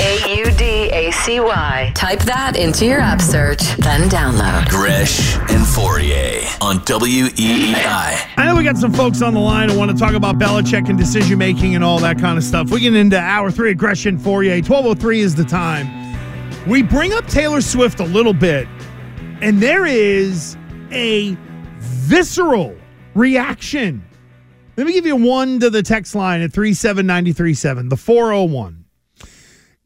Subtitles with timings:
[0.00, 1.90] A U D A C Y.
[1.94, 4.68] Type that into your app search, then download.
[4.68, 8.30] Gresh and Fauria on WEEI.
[8.36, 10.88] I know we got some folks on the line who want to talk about Belichick
[10.88, 12.70] and decision making and all that kind of stuff.
[12.70, 14.56] We get into hour three aggression Fauria.
[14.56, 15.88] 1203 is the time.
[16.68, 18.68] We bring up Taylor Swift a little bit,
[19.40, 20.56] and there is
[20.92, 21.36] a
[21.78, 22.76] visceral
[23.14, 24.04] reaction.
[24.76, 28.77] Let me give you one to the text line at 37937, the 401.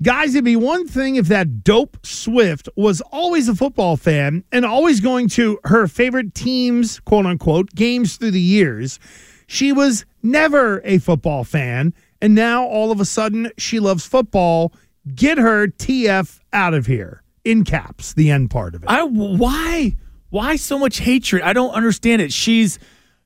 [0.03, 4.65] Guys, it'd be one thing if that dope Swift was always a football fan and
[4.65, 8.99] always going to her favorite teams, quote unquote, games through the years.
[9.47, 14.73] She was never a football fan, and now all of a sudden she loves football.
[15.15, 17.23] Get her TF out of here.
[17.45, 18.89] In caps, the end part of it.
[18.89, 19.97] I why
[20.31, 21.43] why so much hatred?
[21.43, 22.33] I don't understand it.
[22.33, 22.79] She's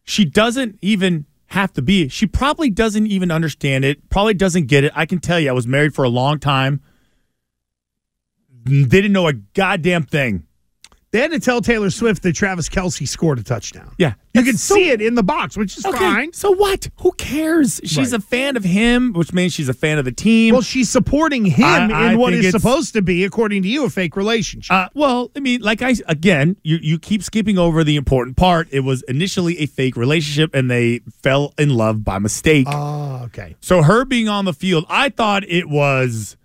[0.05, 2.09] she doesn't even have to be.
[2.09, 4.09] She probably doesn't even understand it.
[4.11, 4.93] Probably doesn't get it.
[4.95, 5.49] I can tell you.
[5.49, 6.83] I was married for a long time.
[8.65, 10.46] Didn't know a goddamn thing.
[11.17, 13.91] They had to tell Taylor Swift that Travis Kelce scored a touchdown.
[13.97, 16.33] Yeah, You could see it in the box, which is Okay, fine.
[16.35, 16.91] so what?
[17.01, 17.81] Who cares?
[17.85, 18.21] She's Right.
[18.21, 20.53] a fan of him, which means she's a fan of the team.
[20.53, 23.87] Well, she's supporting him I- I in what think supposed to be, according to you,
[23.87, 24.71] a fake relationship.
[24.71, 28.69] Uh, well, I mean, like I again, you you keep skipping over the important part.
[28.71, 32.67] It was initially a fake relationship, and they fell in love by mistake.
[32.69, 33.57] Oh, okay.
[33.63, 36.37] So her being on the field, I thought it was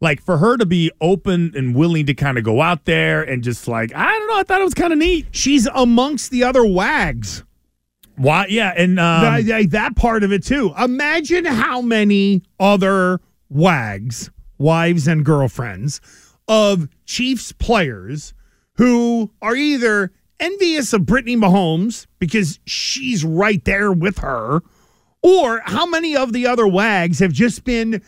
[0.00, 3.42] like for her to be open and willing to kind of go out there and
[3.42, 4.38] just like I don't know.
[4.38, 5.26] I thought it was kind of neat.
[5.30, 7.44] She's amongst the other wags.
[8.16, 8.46] Why?
[8.48, 10.72] Yeah, and um, that, that- that part of it too.
[10.78, 16.00] Imagine how many other wags, wives and girlfriends
[16.48, 18.34] of Chiefs players
[18.74, 24.60] who are either envious of Brittany Mahomes because she's right there with her,
[25.22, 28.02] or how many of the other wags have just been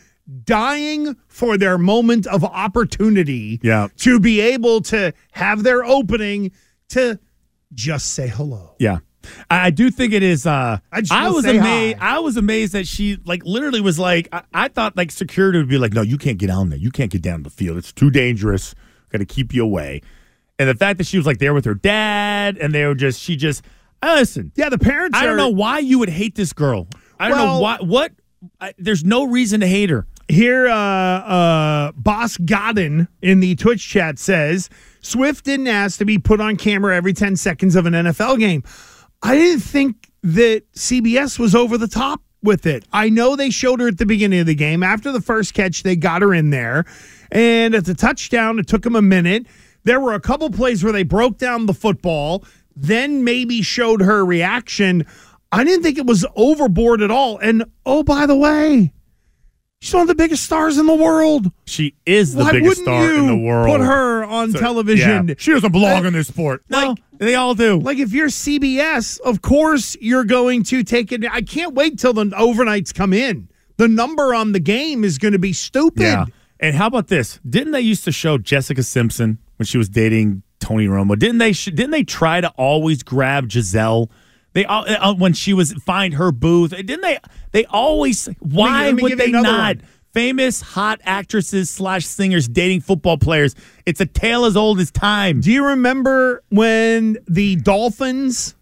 [0.45, 3.87] dying for their moment of opportunity Yeah.
[3.97, 6.51] to be able to have their opening
[6.89, 7.19] to
[7.73, 8.75] just say hello.
[8.79, 8.99] Yeah.
[9.49, 10.45] I do think it is.
[10.45, 11.97] Uh, I I was amazed.
[11.97, 12.15] hi.
[12.15, 14.27] I was amazed that she like literally was like.
[14.33, 16.77] I, I thought like security would be like, no, you can't get down there.
[16.79, 17.77] You can't get down the field.
[17.77, 18.75] It's too dangerous.
[19.11, 20.01] Got to keep you away.
[20.59, 23.19] And the fact that she was like there with her dad, and they were just,
[23.21, 23.63] she just,
[24.01, 24.51] uh, listen.
[24.55, 25.17] Yeah, the parents.
[25.17, 26.87] I don't know why you would hate this girl.
[27.17, 27.77] I don't know why.
[27.79, 28.11] What?
[28.59, 30.05] I, there's no reason to hate her.
[30.29, 34.69] Here, uh, uh, Boss Godden in the Twitch chat says
[35.01, 38.63] Swift didn't ask to be put on camera every 10 seconds of an NFL game.
[39.21, 42.85] I didn't think that CBS was over the top with it.
[42.91, 44.83] I know they showed her at the beginning of the game.
[44.83, 46.85] After the first catch, they got her in there.
[47.31, 49.45] And at the touchdown, it took them a minute.
[49.83, 52.45] There were a couple plays where they broke down the football,
[52.75, 55.05] then maybe showed her reaction.
[55.51, 57.37] I didn't think it was overboard at all.
[57.37, 58.93] And oh, by the way,
[59.83, 61.51] She's one of the biggest stars in the world.
[61.65, 63.67] She is the Why biggest wouldn't star you in the world.
[63.67, 65.27] Put her on So, television.
[65.27, 65.33] yeah.
[65.37, 66.63] She doesn't belong in this sport.
[66.69, 67.79] No, like- they all do.
[67.81, 71.25] Like if you're CBS, of course you're going to take it.
[71.29, 73.49] I can't wait till the overnights come in.
[73.75, 76.01] The number on the game is going to be stupid.
[76.03, 76.25] Yeah.
[76.61, 77.41] And how about this?
[77.49, 81.19] Didn't they used to show Jessica Simpson when she was dating Tony Romo?
[81.19, 81.51] Didn't they?
[81.51, 84.09] Sh- didn't they try to always grab Gisele?
[84.53, 86.71] They all uh, when she was find her booth.
[86.71, 87.17] Didn't they?
[87.51, 88.27] They always.
[88.39, 89.77] Why let me would they not?
[89.77, 89.81] one.
[90.13, 93.55] Famous hot actresses slash singers dating football players.
[93.87, 95.41] It's a tale as old as time.
[95.41, 98.53] Do you remember when the Dolphins,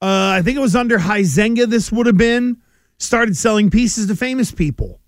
[0.00, 0.06] uh,
[0.36, 2.56] I think it was under Huizenga, this would have been,
[2.96, 4.98] started selling pieces to famous people?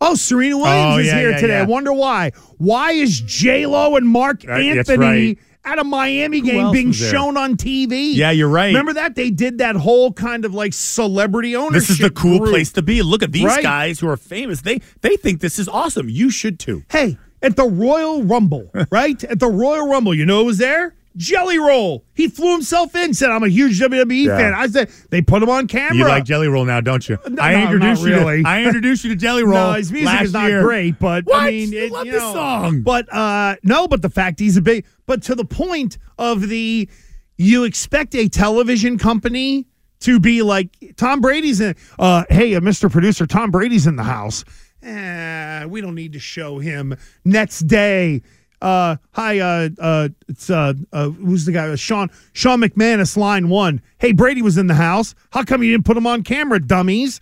[0.00, 1.52] Oh, Serena Williams Oh, is yeah, here yeah, today.
[1.54, 1.62] yeah.
[1.62, 2.30] I wonder why.
[2.58, 5.38] Why is J Lo and Marc Anthony.
[5.64, 8.14] At a Miami game being shown on TV?
[8.14, 8.66] Yeah, you're right.
[8.68, 11.80] Remember that they did that whole kind of like celebrity ownership.
[11.88, 12.50] This is the cool group.
[12.50, 13.02] place to be.
[13.02, 13.62] Look at these Right.
[13.62, 14.62] guys who are famous.
[14.62, 16.08] They they think this is awesome.
[16.08, 16.84] You should too.
[16.90, 19.22] Hey, at the Royal Rumble, right?
[19.24, 20.94] At the Royal Rumble, you know who was there?
[21.16, 22.04] Jelly Roll.
[22.14, 24.36] He flew himself in, said, I'm a huge WWE Yeah.
[24.38, 24.54] fan.
[24.54, 25.96] I said, they put him on camera.
[25.96, 27.18] You like Jelly Roll now, don't you?
[27.28, 28.16] No, I no, introduced not you.
[28.16, 28.42] really.
[28.44, 29.54] To, I introduced you to Jelly Roll.
[29.54, 30.62] No, his music is not year.
[30.62, 31.42] great, but What?
[31.42, 32.82] I mean, it, love you this know, song.
[32.82, 36.88] But uh, no, but the fact he's a big, but to the point of the,
[37.36, 39.66] you expect a television company
[39.98, 41.74] to be like Tom Brady's in.
[41.98, 42.88] Uh, hey, uh, Mr.
[42.88, 44.44] Producer, Tom Brady's in the house,
[44.84, 46.96] eh, we don't need to show him.
[47.24, 48.22] Next day,
[48.62, 51.74] uh, hi, uh, uh, it's uh, uh, who's the guy?
[51.74, 53.82] Sean Sean McManus, line one.
[53.98, 55.16] Hey, Brady was in the house.
[55.32, 57.20] How come you didn't put him on camera, dummies?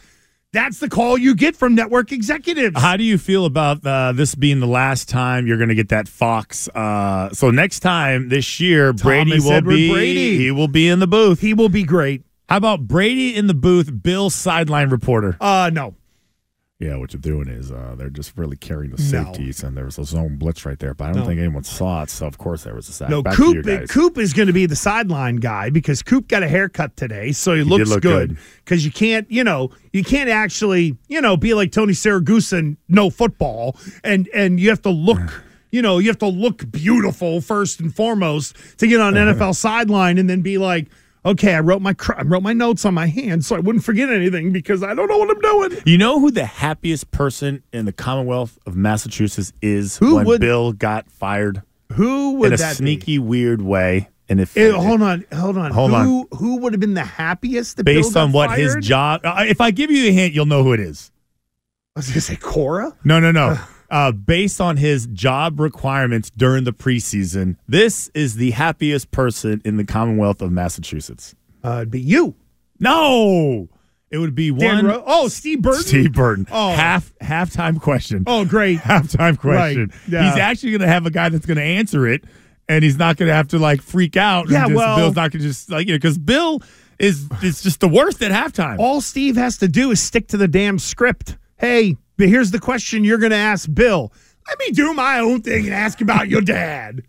[0.54, 2.80] That's the call you get from network executives.
[2.80, 5.90] How do you feel about uh, this being the last time you're going to get
[5.90, 6.68] that Fox?
[6.68, 10.38] Uh, so next time this year, Brady Thomas will Edward be Brady.
[10.38, 11.40] he will be in the booth.
[11.40, 12.22] he will be great.
[12.48, 15.36] How about Brady in the booth, Bill sideline reporter?
[15.38, 15.96] Uh, no,
[16.80, 19.24] Yeah, what you're doing is uh, they're just really carrying the No.
[19.24, 21.26] safeties, and there was a zone blitz right there, but I don't No.
[21.26, 22.10] think anyone saw it.
[22.10, 23.10] So of course there was a sack.
[23.10, 23.20] no.
[23.20, 23.66] Back Coop.
[23.88, 27.54] Coop is going to be the sideline guy because Coop got a haircut today, so
[27.54, 28.36] he, looks look good.
[28.64, 32.76] Because you can't, you know, you can't actually, you know, be like Tony Siragusa and
[32.88, 35.18] know football, and and you have to look.
[35.70, 39.12] You know, you have to look beautiful first and foremost to get on.
[39.16, 40.86] NFL sideline, and then be like,
[41.30, 43.84] okay, I wrote my cr- I wrote my notes on my hand so I wouldn't
[43.84, 45.82] forget anything because I don't know what I'm doing.
[45.86, 50.40] You know who the happiest person in the Commonwealth of Massachusetts is Who when would-
[50.40, 51.62] Bill got fired
[51.94, 52.76] Who would in a that be?
[52.76, 54.08] sneaky, weird way?
[54.30, 55.70] And if Eh, hold on, hold on.
[55.70, 57.82] Hold who, Who would have been the happiest?
[57.82, 60.74] Based on what his job, uh, if I give you a hint, you'll know who
[60.74, 61.10] it is.
[61.96, 62.94] I was going to say Cora.
[63.04, 63.58] No, no, no.
[63.90, 69.78] Uh, based on his job requirements during the preseason, this is the happiest person in
[69.78, 71.34] the Commonwealth of Massachusetts.
[71.64, 72.34] Uh, it'd be you,
[72.78, 73.68] No,
[74.10, 74.86] it would be Dan one.
[74.86, 75.82] Ro- oh, Steve Burton.
[75.82, 76.46] Steve Burton.
[76.50, 76.72] Oh.
[76.74, 78.24] Half halftime question.
[78.26, 78.78] Oh, great.
[78.80, 79.92] halftime question.
[80.08, 80.30] yeah.
[80.30, 82.24] He's actually going to have a guy that's going to answer it,
[82.68, 84.48] and he's not going to have to like freak out.
[84.50, 86.62] Yeah, just- well- Bill's not going to just like you know because Bill
[86.98, 88.78] is is just the worst at halftime.
[88.78, 91.36] All Steve has to do is stick to the damn script.
[91.56, 91.96] Hey,
[92.26, 94.12] here's the question you're going to ask Bill.
[94.48, 97.02] Let me do my own thing and ask about your dad.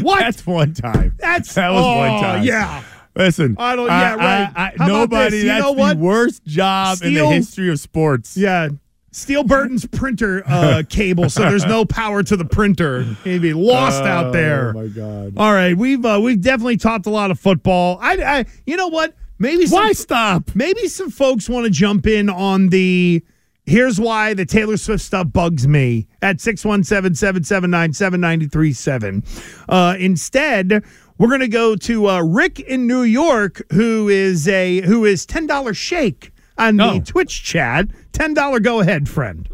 [0.00, 0.20] What?
[0.20, 1.14] That's one time.
[1.18, 2.42] That's- that was oh, one time.
[2.44, 2.82] yeah.
[3.16, 4.52] Listen, I don't- yeah, right.
[4.54, 5.42] I, I, How about nobody.
[5.42, 5.96] That's know the what?
[5.96, 8.36] worst job in the history of sports.
[8.36, 8.68] yeah.
[9.10, 13.02] Steal Burton's printer uh, cable, so there's no power to the printer.
[13.24, 14.68] He'd be lost out there.
[14.68, 15.32] Oh my god.
[15.36, 17.98] All right, we've uh, we've definitely talked a lot of football.
[18.02, 19.14] I, I you know what?
[19.38, 20.50] Maybe some, Why stop?
[20.54, 23.24] maybe some folks want to jump in on the
[23.68, 29.24] here's why the Taylor Swift stuff bugs me at 617-779-7937.
[29.68, 30.84] Uh, instead,
[31.18, 35.26] we're going to go to uh, Rick in New York who is a who is
[35.26, 36.98] $10 shake on Oh.
[36.98, 37.88] the Twitch chat.
[38.12, 39.48] $10 go ahead, friend.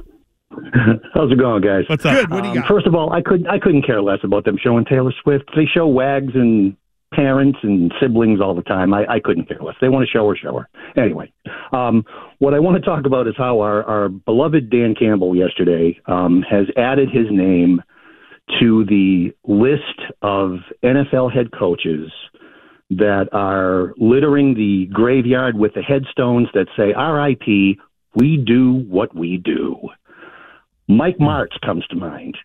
[1.15, 1.85] How's it going, guys?
[1.89, 2.15] What's up?
[2.15, 2.31] Good.
[2.31, 2.69] What do you Um, got?
[2.69, 5.51] First of all, I couldn't I couldn't care less about them showing Taylor Swift.
[5.57, 6.77] They show wags and
[7.15, 8.93] parents and siblings all the time.
[8.93, 9.77] I, I couldn't care less.
[9.81, 10.69] They want to show her, show her.
[11.01, 11.33] Anyway,
[11.73, 12.05] um,
[12.39, 16.43] what I want to talk about is how our, our beloved Dan Campbell yesterday um,
[16.49, 17.83] has added his name
[18.61, 22.11] to the list of NFL head coaches
[22.91, 27.79] that are littering the graveyard with the headstones that say RIP,
[28.15, 29.77] we do what we do.
[30.87, 32.37] Mike Martz comes to mind.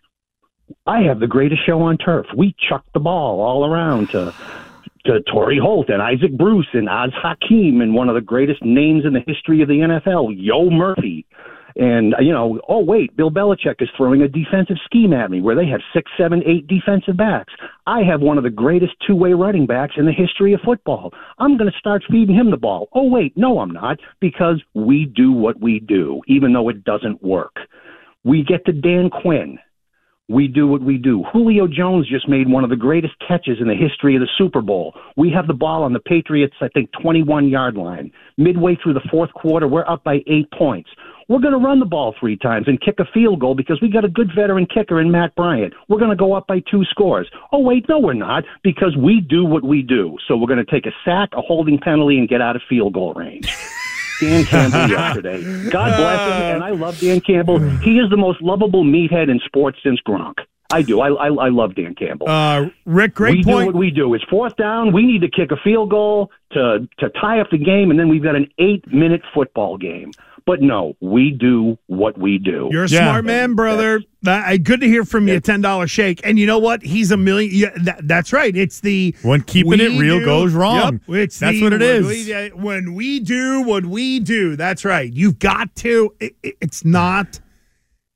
[0.86, 2.26] I have the greatest show on turf.
[2.36, 4.34] We chuck the ball all around to
[5.06, 9.04] to Torry Holt and Isaac Bruce and Az Hakim and one of the greatest names
[9.04, 11.26] in the history of the NFL, Yo Murphy.
[11.76, 15.54] And you know, oh wait, Bill Belichick is throwing a defensive scheme at me where
[15.54, 17.52] they have six, seven, eight defensive backs.
[17.86, 21.12] I have one of the greatest two-way running backs in the history of football.
[21.38, 22.88] I'm going to start feeding him the ball.
[22.92, 27.22] Oh wait, no, I'm not because we do what we do, even though it doesn't
[27.22, 27.56] work.
[28.24, 29.58] We get to Dan Quinn.
[30.30, 31.24] We do what we do.
[31.32, 34.62] Julio Jones just made one of the greatest catches in the history of the Super
[34.62, 34.94] Bowl.
[35.16, 38.12] We have the ball on the Patriots, I think, 21 yard line.
[38.38, 40.88] Midway through the fourth quarter, we're up by eight points.
[41.28, 43.90] We're going to run the ball three times and kick a field goal because we
[43.90, 45.74] got a good veteran kicker in Matt Bryant.
[45.88, 47.28] We're going to go up by two scores.
[47.50, 50.16] Oh, wait, no, we're not because we do what we do.
[50.28, 52.94] So we're going to take a sack, a holding penalty, and get out of field
[52.94, 53.52] goal range.
[54.20, 55.42] Dan Campbell yesterday.
[55.70, 57.58] God bless him, and I love Dan Campbell.
[57.80, 60.34] He is the most lovable meathead in sports since Gronk.
[60.72, 61.00] I do.
[61.00, 62.28] I I, I love Dan Campbell.
[62.28, 64.14] Uh, Rick, great we do what we do.
[64.14, 64.92] It's fourth down.
[64.92, 68.08] We need to kick a field goal to to tie up the game, and then
[68.08, 70.12] we've got an eight minute football game.
[70.46, 72.68] But no, we do what we do.
[72.72, 73.10] You're a Yeah.
[73.10, 74.02] smart man, brother.
[74.26, 75.40] Uh, good to hear from you.
[75.40, 76.82] Ten dollar shake, and you know what?
[76.82, 77.50] He's a million.
[77.54, 78.54] Yeah, that, that's right.
[78.54, 81.00] It's the When keeping it real do- goes wrong.
[81.08, 82.06] Yep, it's That's the what it when is.
[82.06, 84.56] we- uh, when we do what we do.
[84.56, 85.10] That's right.
[85.12, 86.12] You've got to.
[86.20, 87.40] It, it- it's not.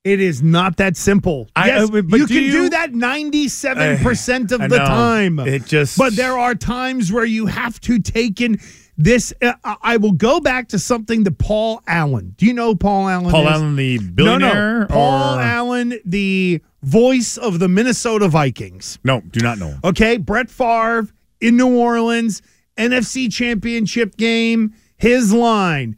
[0.04, 1.48] It is not that simple.
[1.56, 4.78] I- yes, uh, but you do can you- do that ninety-seven percent of I the
[4.78, 4.84] know.
[4.84, 5.38] time.
[5.40, 8.58] It just- But there are times where you have to take in
[8.96, 9.32] this.
[9.42, 12.34] Uh, I will go back to something that Paul Allen.
[12.36, 13.30] Do you know Paul Allen?
[13.30, 13.52] Paul is?
[13.54, 14.80] Allen, the No, billionaire.
[14.80, 14.86] no.
[14.86, 18.98] Paul or- Allen, the voice of the Minnesota Vikings.
[19.04, 19.80] No, do not know him.
[19.84, 21.08] Okay, Brett Favre
[21.40, 22.42] in New Orleans,
[22.76, 24.74] NFC Championship game.
[24.96, 25.96] His line: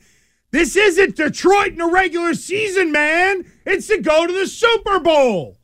[0.53, 3.45] This isn't Detroit in the regular season, man.
[3.67, 5.59] It's to go to the Super Bowl.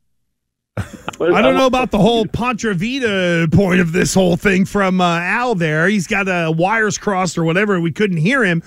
[1.35, 5.19] I don't know about the whole Ponte Vedra point of this whole thing from uh,
[5.19, 5.87] Al there.
[5.87, 7.79] He's got uh, wires crossed or whatever.
[7.79, 8.63] We couldn't hear him.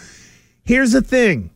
[0.62, 1.50] Here's the thing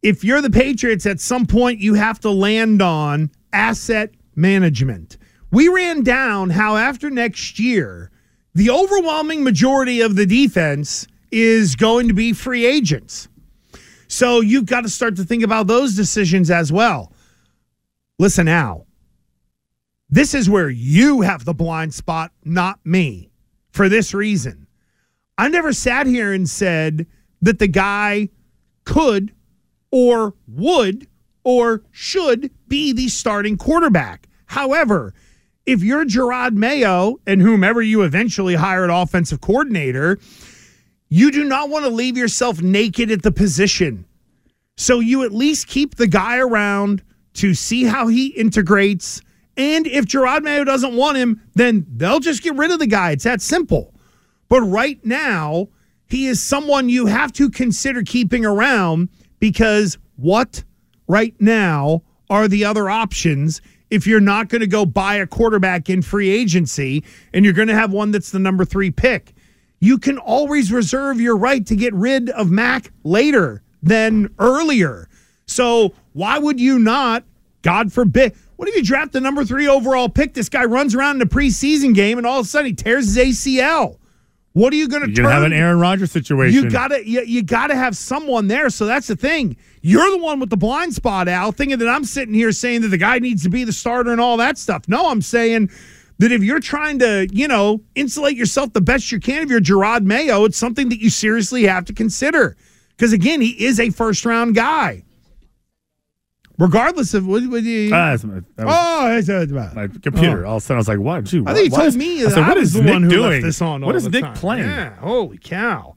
[0.00, 5.16] if you're the Patriots, at some point you have to land on asset management.
[5.52, 8.10] We ran down how after next year,
[8.54, 13.28] the overwhelming majority of the defense is going to be free agents.
[14.08, 17.12] So you've got to start to think about those decisions as well.
[18.18, 18.86] Listen, Al,
[20.08, 23.30] this is where you have the blind spot, not me,
[23.72, 24.66] for this reason.
[25.36, 27.06] I never sat here and said
[27.42, 28.30] that the guy
[28.84, 29.34] could
[29.90, 31.08] or would
[31.44, 34.28] or should be the starting quarterback.
[34.46, 35.14] However,
[35.66, 40.18] if you're Jerod Mayo and whomever you eventually hired offensive coordinator,
[41.08, 44.04] you do not want to leave yourself naked at the position.
[44.76, 47.02] So you at least keep the guy around
[47.34, 49.20] to see how he integrates.
[49.56, 53.12] And if Jerod Mayo doesn't want him, then they'll just get rid of the guy.
[53.12, 53.94] It's that simple.
[54.48, 55.68] But right now,
[56.08, 60.64] he is someone you have to consider keeping around because what
[61.08, 63.60] right now are the other options
[63.92, 67.68] if you're not going to go buy a quarterback in free agency and you're going
[67.68, 69.34] to have one that's the number three pick?
[69.80, 75.10] You can always reserve your right to get rid of Mac later than earlier.
[75.44, 77.24] So why would you not,
[77.60, 80.32] God forbid, what if you draft the number three overall pick?
[80.32, 83.14] This guy runs around in a preseason game and all of a sudden he tears
[83.14, 83.98] his ACL.
[84.52, 85.24] What are you going to turn?
[85.24, 86.64] gonna have an Aaron Rodgers situation.
[86.64, 88.68] You gotta you, you gotta have someone there.
[88.68, 89.56] So that's the thing.
[89.80, 92.88] You're the one with the blind spot, Al, thinking that I'm sitting here saying that
[92.88, 94.88] the guy needs to be the starter and all that stuff.
[94.88, 95.70] No, I'm saying
[96.18, 99.60] that if you're trying to, you know, insulate yourself the best you can, if you're
[99.60, 102.56] Jerod Mayo, it's something that you seriously have to consider.
[102.90, 105.02] Because again, he is a first round guy.
[106.58, 110.44] Regardless of what, what you, that's my, that was oh, it's, uh, my computer.
[110.46, 111.24] All of a sudden, I was like, "What?
[111.24, 112.74] Dude, I think he what- what told is- me I said, I what was is
[112.74, 113.30] the Nick one who doing?
[113.30, 113.84] left this on.
[113.84, 114.34] What is Nick time.
[114.34, 114.64] playing?
[114.68, 115.96] Yeah, holy cow!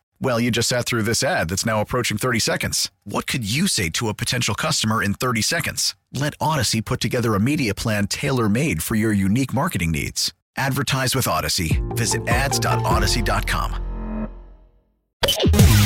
[0.23, 2.91] Well, you just sat through this ad that's now approaching 30 seconds.
[3.05, 5.95] What could you say to a potential customer in 30 seconds?
[6.13, 10.31] Let Audacy put together a media plan tailor made for your unique marketing needs.
[10.55, 11.81] Advertise with Audacy.
[11.97, 13.87] Visit ads.audacy.com.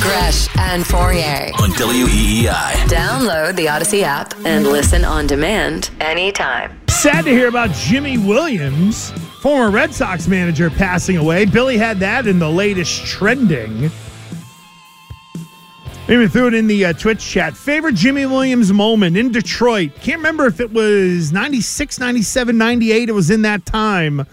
[0.00, 1.52] Gresh and Fauria.
[1.58, 2.72] on E WEEI.
[2.88, 6.78] Download the Audacy app and listen on demand anytime.
[6.88, 11.46] Sad to hear about Jimy Williams, former Red Sox manager, passing away.
[11.46, 13.90] Billy had that in the latest trending.
[16.08, 17.56] Maybe threw it in the uh, Twitch chat.
[17.56, 19.90] Favorite Jimy Williams moment in Detroit.
[19.96, 23.08] Can't remember if it was 96, 97, 98.
[23.08, 24.24] It was in that time.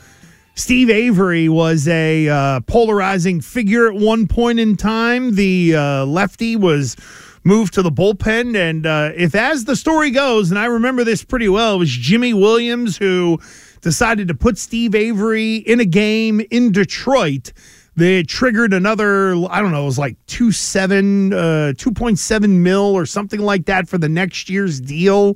[0.53, 5.34] Steve Avery was a uh, polarizing figure at one point in time.
[5.34, 6.96] The uh, lefty was
[7.44, 8.56] moved to the bullpen.
[8.56, 11.89] And uh, if, as the story goes, and I remember this pretty well, it was
[11.89, 13.39] Jimy Williams who
[13.82, 17.51] decided to put Steve Avery in a game in Detroit.
[17.96, 22.94] They triggered another, I don't know, it was like two uh, two point seven mil
[22.94, 25.36] or something like that for the next year's deal,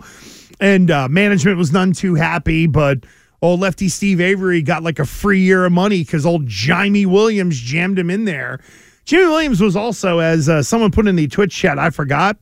[0.60, 2.66] and uh, management was none too happy.
[2.66, 3.00] But
[3.44, 7.60] old lefty Steve Avery got like a free year of money because old Jimy Williams
[7.60, 8.60] jammed him in there.
[9.06, 12.38] Jimy Williams was also, as uh, someone put in the Twitch chat, I forgot.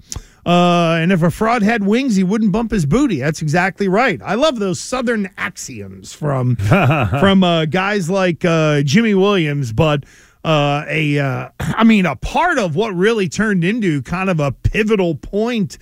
[0.46, 3.20] Uh, and if a fraud had wings, he wouldn't bump his booty.
[3.20, 4.22] That's exactly right.
[4.24, 10.04] I love those Southern axioms from from uh, guys like uh, Jimy Williams, but
[10.44, 14.52] uh, a uh, I mean a part of what really turned into kind of a
[14.52, 15.80] pivotal point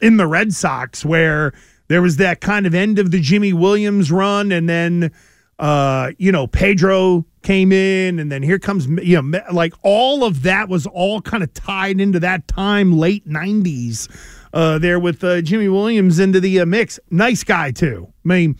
[0.00, 1.52] in the Red Sox where
[1.88, 5.10] there was that kind of end of the Jimy Williams run, and then
[5.58, 10.42] uh, you know Pedro came in, and then here comes you know like all of
[10.42, 14.08] that was all kind of tied into that time, late '90s.
[14.52, 16.98] Uh, there with uh, Jimy Williams into the uh, mix.
[17.10, 18.06] Nice guy too.
[18.24, 18.56] I mean,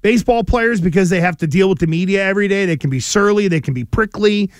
[0.00, 2.64] baseball players because they have to deal with the media every day.
[2.64, 4.50] They can be surly, they can be prickly.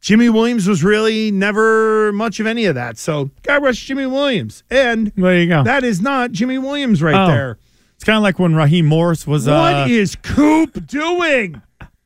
[0.00, 2.96] Jimy Williams was really never much of any of that.
[2.96, 4.62] So, God rest Jimy Williams.
[4.70, 5.62] And There you go.
[5.62, 7.26] that is not Jimy Williams right Oh.
[7.26, 7.58] there.
[7.96, 9.46] It's kind of like when Raheem Morris was.
[9.46, 11.60] uh, What is Coop doing?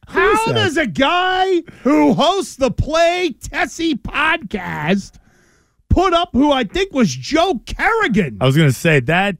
[0.06, 5.18] How does a guy who hosts the Play Tessie podcast
[5.88, 8.38] put up who I think was Joe Kerrigan?
[8.40, 9.36] I was going to say that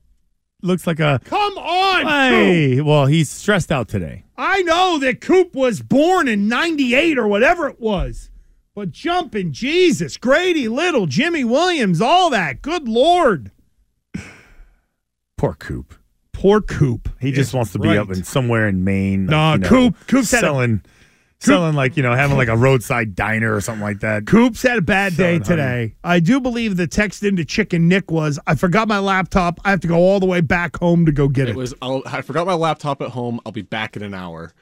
[0.62, 1.21] looks like a.
[1.25, 2.87] Come on, Coop.
[2.87, 4.25] Well, he's stressed out today.
[4.37, 8.31] I know that Coop was born in 98 or whatever it was.
[8.75, 12.61] But jumping Jesus, Grady Little, Jimy Williams, all that.
[12.61, 13.53] Good Lord.
[15.37, 15.95] Poor Coop.
[16.45, 17.09] Poor Coop.
[17.23, 17.97] He just Yeah, wants to be right.
[17.97, 19.25] up in somewhere in Maine.
[19.25, 20.83] Nah, you know, Coop- Coop's had a- selling,
[21.41, 24.27] selling like you know having like a roadside diner or something like that.
[24.27, 25.57] Coops had a bad day Selling honey.
[25.89, 25.95] today.
[26.05, 29.59] I do believe the text into Chicken Nick was, I forgot my laptop.
[29.65, 31.53] I have to go all the way back home to go get it.
[31.53, 31.73] It was.
[31.81, 33.41] I'll, I forgot my laptop at home.
[33.47, 34.53] I'll be back in an hour.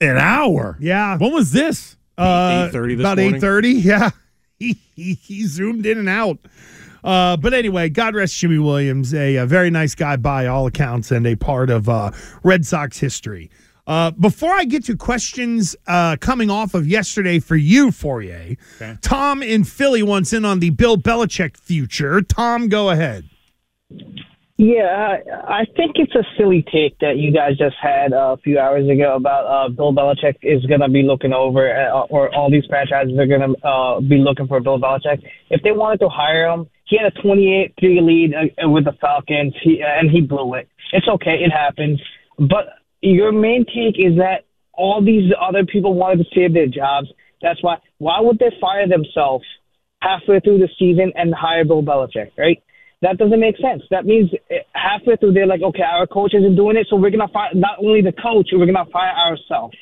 [0.00, 0.78] An hour.
[0.80, 1.18] yeah.
[1.18, 1.98] When was this?
[2.16, 4.10] Uh, 8:30 about 8.30 yeah
[4.58, 6.38] he, he, he zoomed in and out
[7.04, 11.10] uh, but anyway god rest jimy williams a, a very nice guy by all accounts
[11.10, 12.10] and a part of uh,
[12.42, 13.50] red sox history
[13.86, 18.56] uh, before I get to questions uh, coming off of yesterday for you, Fauria,
[19.00, 22.22] Tom in Philly wants in on the Bill Belichick future.
[22.22, 23.24] Tom, go ahead.
[24.62, 25.16] Yeah,
[25.48, 28.86] I, think it's a silly take that you guys just had uh, a few hours
[28.90, 32.66] ago about uh, Bill Belichick is going to be looking over, uh, or all these
[32.68, 35.24] franchises are going to uh, be looking for Bill Belichick.
[35.48, 37.72] If they wanted to hire him, he had a 28-3
[38.04, 40.68] lead uh, with the Falcons, he, and he blew it.
[40.92, 41.98] It's okay, it happens.
[42.38, 44.44] But your main take is that
[44.74, 47.08] all these other people wanted to save their jobs.
[47.40, 47.78] That's why.
[47.96, 49.46] Why would they fire themselves
[50.02, 52.62] halfway through the season and hire Bill Belichick, right?
[53.02, 53.82] That doesn't make sense.
[53.90, 57.10] That means eh, halfway through they're like, okay, our coach isn't doing it, so we're
[57.10, 59.76] gonna fire not only the coach, we're gonna fire ourselves,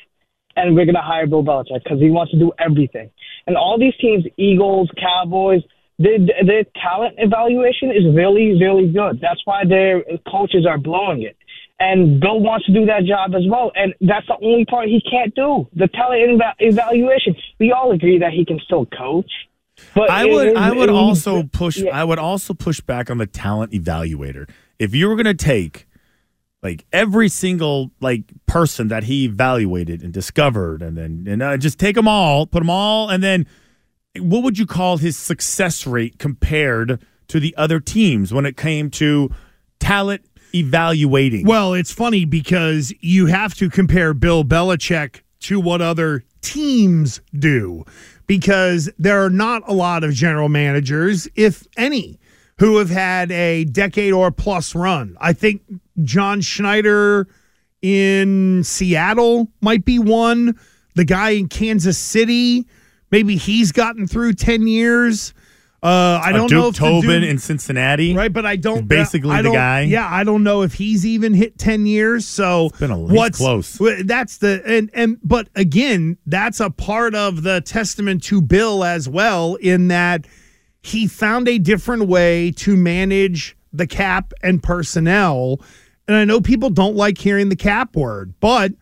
[0.55, 3.09] and we're gonna hire Bill Belichick because he wants to do everything.
[3.45, 5.61] And all these teams, Eagles, Cowboys,
[5.97, 9.19] their their talent evaluation is really, really good.
[9.21, 10.01] That's why their
[10.31, 11.35] coaches are blowing it.
[11.81, 15.01] And Bill wants to do that job as well, and that's the only part he
[15.01, 15.67] can't do.
[15.75, 17.35] The talent eva- evaluation.
[17.59, 19.31] We all agree that he can still coach.
[19.95, 21.91] But I would is- I would it- also push yeah.
[21.97, 24.49] I would also push back on the talent evaluator.
[24.77, 25.87] If you were going to take
[26.61, 31.79] like every single like person that he evaluated and discovered and then and uh, just
[31.79, 33.45] take them all, put them all and then
[34.17, 38.89] what would you call his success rate compared to the other teams when it came
[38.89, 39.29] to
[39.79, 41.45] talent evaluating?
[41.45, 47.85] Well, it's funny because you have to compare Bill Belichick to what other teams do
[48.27, 52.19] because there are not a lot of general managers, if any,
[52.59, 55.17] who have had a decade or plus run.
[55.19, 55.61] I think
[56.03, 57.27] John Schneider
[57.81, 60.59] in Seattle might be one.
[60.95, 62.65] The guy in Kansas City
[63.11, 65.33] maybe he's gotten through 10 years.
[65.81, 68.85] Uh, I Uh, don't Duke know if Tobin dude- in Cincinnati, Right, but I don't.
[68.87, 69.81] Basically I the don't- guy.
[69.83, 72.25] Yeah, I don't know if he's even hit ten years.
[72.25, 73.79] So it's been least what's close.
[74.03, 79.07] That's the and and but again, that's a part of the testament to Bill as
[79.07, 80.27] well in that
[80.81, 85.61] he found a different way to manage the cap and personnel.
[86.09, 88.73] And I know people don't like hearing the cap word, but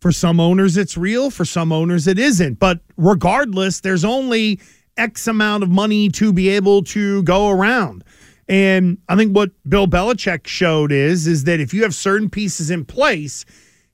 [0.00, 2.58] for some owners it's real, for some owners it isn't.
[2.58, 4.60] But regardless, there's only
[4.96, 8.04] X amount of money to be able to go around.
[8.48, 12.70] And I think what Bill Belichick showed is is that if you have certain pieces
[12.70, 13.44] in place,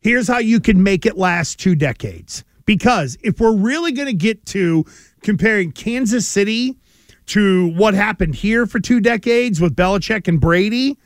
[0.01, 2.45] here's how you can make it last two decades.
[2.65, 4.85] Because if we're really going to get to
[5.23, 6.77] comparing Kansas City
[7.27, 10.99] to what happened here for two decades with Belichick and Brady,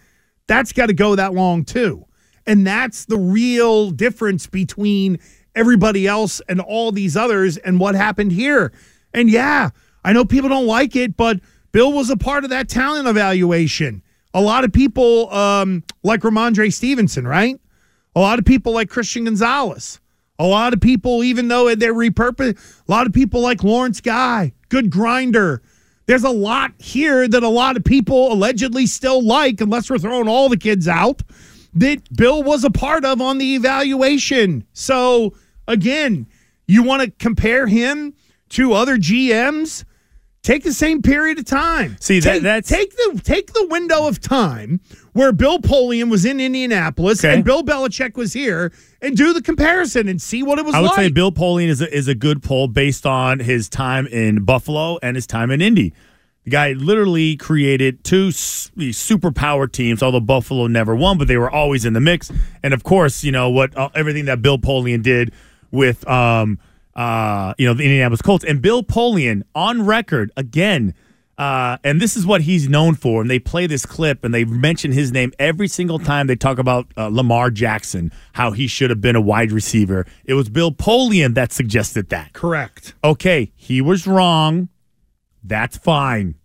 [0.46, 2.04] that's got to go that long too.
[2.46, 5.18] And that's the real difference between
[5.54, 8.72] everybody else and all these others and what happened here.
[9.14, 9.70] And yeah,
[10.04, 11.40] I know people don't like it, but
[11.72, 14.02] Bill was a part of that talent evaluation.
[14.34, 17.60] A lot of people um, like Rhamondre Stevenson, right?
[18.14, 20.00] A lot of people like Christian Gonzalez.
[20.38, 24.52] A lot of people, even though they're repurposed, a lot of people like Lawrence Guy,
[24.70, 25.62] good grinder.
[26.06, 30.28] There's a lot here that a lot of people allegedly still like, unless we're throwing
[30.28, 31.22] all the kids out,
[31.74, 34.64] that Bill was a part of on the evaluation.
[34.72, 35.34] So,
[35.68, 36.26] again,
[36.66, 38.14] you want to compare him
[38.52, 39.84] to other GMs?
[40.42, 41.96] Take the same period of time.
[42.00, 44.80] See, that- take, that's- take the take the window of time
[45.12, 47.32] where Bill Polian was in Indianapolis Okay.
[47.32, 50.78] and Bill Belichick was here, and do the comparison and see what it was like.
[50.78, 50.96] I would like.
[50.96, 54.98] say Bill Polian is a, is a good poll based on his time in Buffalo
[55.00, 55.92] and his time in Indy.
[56.42, 61.84] The guy literally created two superpower teams, although Buffalo never won, but they were always
[61.84, 62.32] in the mix.
[62.64, 65.32] And of course, you know what uh, everything that Bill Polian did
[65.70, 66.58] with um
[66.94, 70.94] uh you know the Indianapolis Colts and Bill Polian on record again.
[71.38, 73.22] Uh, and this is what he's known for.
[73.22, 76.58] And they play this clip and they mention his name every single time they talk
[76.58, 80.06] about uh, Lamar Jackson, how he should have been a wide receiver.
[80.24, 82.34] It was Bill Polian that suggested that.
[82.34, 82.94] Correct.
[83.02, 84.68] Okay, he was wrong.
[85.42, 86.36] That's fine.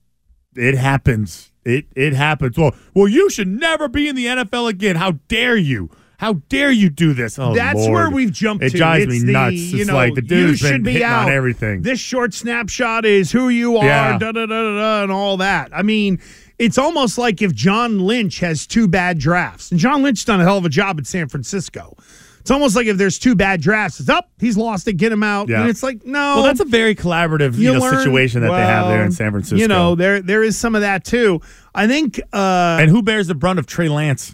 [0.55, 1.51] It happens.
[1.63, 2.57] It it happens.
[2.57, 4.95] Well, well, you should never be in the NFL again.
[4.95, 5.91] How dare you?
[6.17, 7.37] How dare you do this?
[7.37, 7.91] Oh, That's Lord.
[7.93, 8.77] where we've jumped It to.
[8.77, 9.55] drives It's me the, nuts.
[9.55, 11.27] You It's know, like the you dude's should been be hitting out.
[11.27, 11.83] on everything.
[11.83, 14.17] This short snapshot is who you are, Yeah.
[14.17, 15.69] da, da, da, da, da, and all that.
[15.73, 16.19] I mean,
[16.57, 20.43] it's almost like if John Lynch has two bad drafts, and John Lynch done a
[20.43, 21.95] hell of a job at San Francisco.
[22.39, 25.21] It's almost like if there's two bad drafts, it's up, he's lost it, get him
[25.21, 25.49] out.
[25.49, 25.59] Yeah.
[25.61, 26.35] And it's like, no.
[26.37, 29.31] Well, that's a very collaborative you, know, learn- situation that they have there in San
[29.31, 29.57] Francisco.
[29.57, 31.41] You know, there there is some of that too.
[31.75, 32.19] I think.
[32.33, 34.33] uh and who bears the brunt of Trey Lance?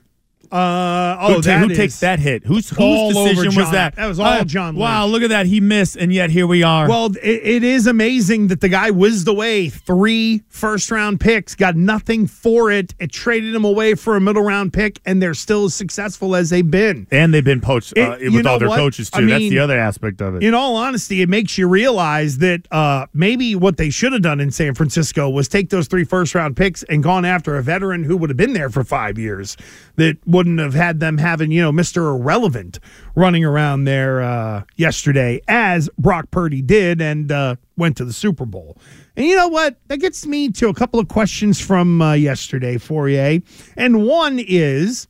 [0.53, 2.45] Uh Who, Oh, ta- who is takes that hit?
[2.45, 3.95] Whose whose decision was that?
[3.95, 5.45] that was all Uh, John Wow, look at that.
[5.47, 6.87] He missed, and yet here we are.
[6.87, 11.75] Well, it, it is amazing that the guy whizzed away three first round picks, got
[11.75, 15.65] nothing for it, it traded him away for a middle round pick, and they're still
[15.65, 17.07] as successful as they've been.
[17.11, 18.77] and they've been poached uh, with all their what?
[18.77, 19.23] coaches too.
[19.23, 20.43] I That's the other aspect of it.
[20.43, 24.39] In all honesty, it makes you realize that uh, maybe what they should have done
[24.39, 28.03] in San Francisco was take those three first round picks and gone after a veteran
[28.03, 29.57] who would have been there for five years
[29.95, 32.13] that wouldn't have had them having, you know, Mr.
[32.13, 32.77] Irrelevant
[33.15, 38.45] running around there uh, yesterday, as Brock Purdy did and uh, went to the Super
[38.45, 38.77] Bowl.
[39.15, 39.77] And you know what?
[39.87, 43.41] That gets me to a couple of questions from uh, yesterday, Fauria.
[43.77, 45.07] And one is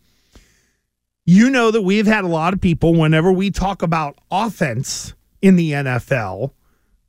[1.25, 5.55] you know that we've had a lot of people whenever we talk about offense in
[5.55, 6.51] the NFL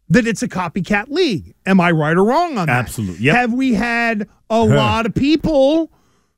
[0.08, 1.54] that it's a copycat league.
[1.66, 2.78] Am I right or wrong on that?
[2.86, 3.26] Absolutely.
[3.26, 3.36] Yep.
[3.36, 5.90] Have we had a lot of people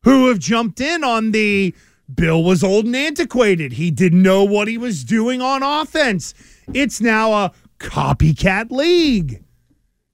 [0.07, 1.75] who have jumped in on the
[2.15, 3.73] Bill was old and antiquated.
[3.73, 6.33] He didn't know what he was doing on offense.
[6.73, 9.43] It's now a copycat league.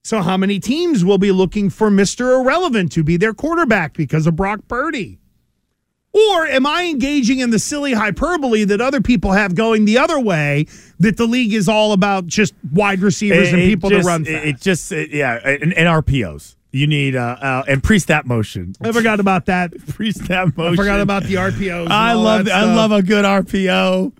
[0.02, 2.40] So how many teams will be looking for Mr.
[2.40, 5.18] Irrelevant to be their quarterback because of Brock Purdy?
[6.14, 10.18] Or am I engaging in the silly hyperbole that other people have going the other
[10.18, 10.66] way
[10.98, 14.08] that the league is all about just wide receivers and It- it people just- to
[14.08, 14.46] run It, fast?
[14.46, 16.56] it just, it- yeah, and, and RPOs.
[16.72, 18.74] You need uh, uh and pre-snap motion.
[18.82, 19.72] I forgot about that.
[19.88, 20.72] Pre-snap motion.
[20.72, 21.88] I forgot about the RPO.
[21.88, 24.12] I love that I love a good RPO.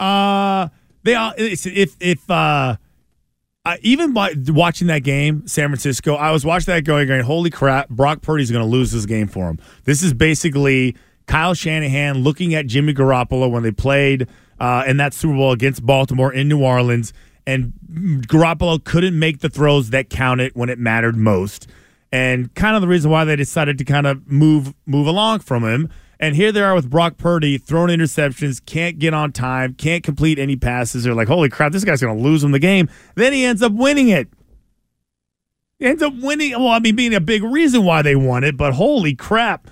[0.00, 0.68] Uh
[1.04, 2.76] they all it's- if if uh
[3.64, 7.50] uh, even by watching that game, San Francisco, I was watching that going, going, holy
[7.50, 9.58] crap, Brock Purdy's going to lose this game for him.
[9.84, 14.26] This is basically Kyle Shanahan looking at Jimmy Garoppolo when they played
[14.58, 17.12] uh, in that Super Bowl against Baltimore in New Orleans,
[17.46, 17.74] and
[18.26, 21.68] Garoppolo couldn't make the throws that counted when it mattered most,
[22.12, 25.64] and kind of the reason why they decided to kind of move move along from
[25.64, 25.90] him.
[26.20, 30.38] And here they are with Brock Purdy throwing interceptions, can't get on time, can't complete
[30.38, 31.04] any passes.
[31.04, 32.88] They're like, holy crap, this guy's going to lose him the game.
[33.14, 34.28] Then he ends up winning it.
[35.80, 36.52] ends up winning.
[36.52, 39.70] Well, I mean, being a big reason why they won it, but holy crap.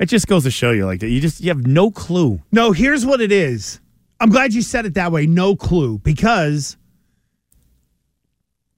[0.00, 1.08] It just goes to show you like that.
[1.08, 2.42] You just you have no clue.
[2.50, 3.80] No, here's what it is.
[4.18, 5.26] I'm glad you said it that way.
[5.26, 6.76] No clue because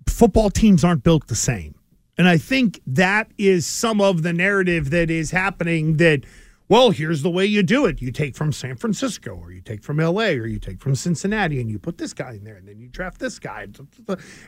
[0.07, 1.76] football teams aren't built the same.
[2.19, 6.23] And I think that is some of the narrative that is happening that,
[6.69, 8.01] well, here's the way you do it.
[8.01, 11.61] You take from San Francisco or you take from LA or you take from Cincinnati
[11.61, 13.67] and you put this guy in there and then you draft this guy.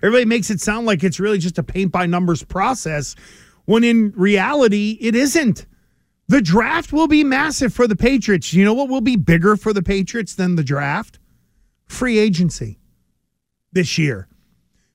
[0.02, 3.14] Everybody makes it sound like it's really just a paint by numbers process
[3.66, 5.66] when in reality, it isn't.
[6.28, 8.54] The draft will be massive for the Patriots.
[8.54, 11.18] You know what will be bigger for the Patriots than the draft?
[11.86, 12.78] Free agency
[13.72, 14.26] this year.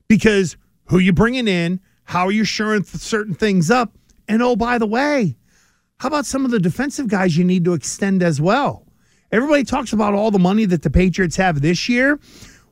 [0.08, 0.56] Because
[0.86, 3.96] who you bringing in, how are you shoring certain things up,
[4.28, 5.36] and oh by the way,
[5.98, 8.86] how about some of the defensive guys you need to extend as well?
[9.32, 12.20] Everybody talks about all the money that the Patriots have this year.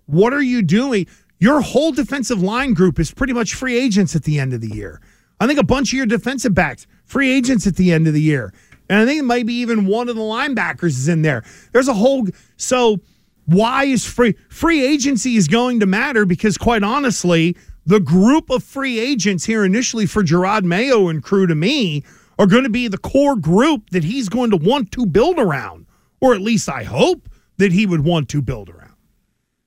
[0.06, 1.06] What are you doing?
[1.38, 4.68] Your whole defensive line group is pretty much free agents at the end of the
[4.68, 5.00] year.
[5.40, 8.20] I think a bunch of your defensive backs, free agents at the end of the
[8.20, 8.52] year.
[8.88, 11.42] And I think maybe even one of the linebackers is in there.
[11.72, 13.00] There's a whole so
[13.46, 18.62] why is free free agency is going to matter because quite honestly, the group of
[18.62, 22.04] free agents here initially for Jerod Mayo and crew to me
[22.38, 25.86] are going to be the core group that he's going to want to build around,
[26.20, 28.82] or at least I hope that he would want to build around.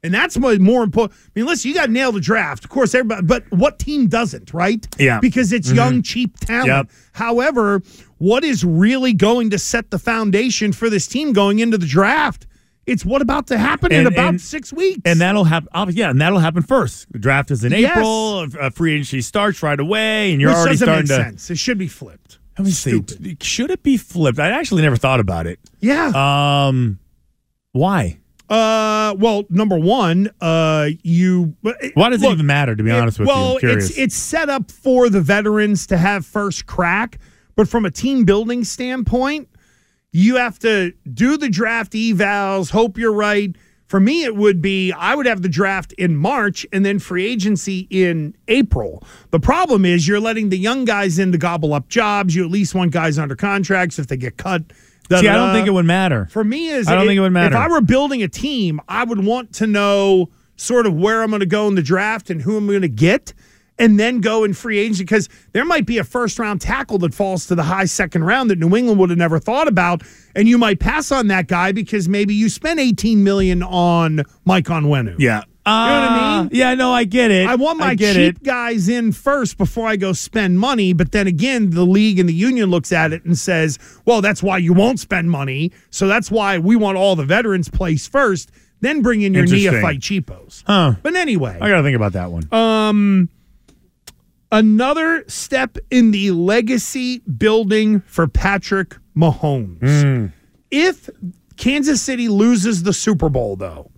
[0.04, 1.20] And that's more, more important.
[1.20, 2.94] I mean, listen, you got to nail the draft, of course.
[2.94, 4.88] Everybody, but what team doesn't, right?
[5.00, 5.78] Yeah, because it's mm-hmm.
[5.78, 6.68] young, cheap talent.
[6.68, 6.90] Yep.
[7.14, 7.82] However,
[8.20, 12.46] what is really going to set the foundation for this team going into the draft?
[12.86, 15.02] It's what about to happen And- in about and- six weeks.
[15.06, 15.70] And that'll happen.
[15.96, 17.12] Yeah, and that'll happen first.
[17.12, 17.92] The draft is in Yes.
[17.98, 18.48] April.
[18.60, 21.16] A free agency starts right away, and you're Which already starting make to.
[21.16, 21.50] sense.
[21.50, 22.38] It should be flipped.
[22.58, 23.02] Let me see.
[23.42, 24.40] Should it be flipped?
[24.40, 25.60] I actually never thought about it.
[25.82, 26.12] Yeah.
[26.16, 27.00] Um,
[27.74, 28.20] why?
[28.50, 31.56] Uh, well, number one, uh, you.
[31.96, 32.76] Why does look, it even matter?
[32.76, 35.88] To be it- honest with well, you, I'm it's it's set up for the veterans
[35.88, 37.18] to have first crack,
[37.56, 39.50] but from a team building standpoint,
[40.16, 42.72] you have to do the draft evals.
[42.72, 43.54] Hope you're right.
[43.88, 47.26] For me, it would be I would have the draft in March and then free
[47.26, 49.04] agency in April.
[49.32, 52.34] The problem is you're letting the young guys in to gobble up jobs.
[52.34, 54.64] You at least want guys under contracts if they get cut.
[55.12, 56.28] See, I don't think it would matter.
[56.32, 57.54] For me, is I don't think it would matter.
[57.54, 61.30] If I were building a team, I would want to know sort of where I'm
[61.30, 63.34] going to go in the draft and who I'm going to get,
[63.78, 67.14] and then go in free agency because there might be a first round tackle that
[67.14, 70.02] falls to the high second round that New England would have never thought about,
[70.36, 74.66] and you might pass on that guy because maybe you spent 18 million on Mike
[74.66, 75.16] Onwenu.
[75.20, 75.42] yeah.
[75.68, 76.50] You know what I mean?
[76.52, 77.48] Yeah, no, I get it.
[77.48, 78.44] I want my get cheap it.
[78.44, 80.94] guys in first before I go spend money.
[80.94, 84.44] But then again, the league and the union looks at it and says, well, that's
[84.44, 85.72] why you won't spend money.
[85.90, 90.02] So that's why we want all the veterans placed first, then bring in your neophyte
[90.02, 90.64] cheapos.
[90.68, 90.98] Huh.
[91.02, 92.48] But anyway, I got to think about that one.
[92.54, 93.30] um,
[94.52, 100.04] another step in the legacy building for Patrick Mahomes.
[100.04, 100.26] Hmm.
[100.72, 101.10] If
[101.58, 103.92] Kansas City loses the Super Bowl, though,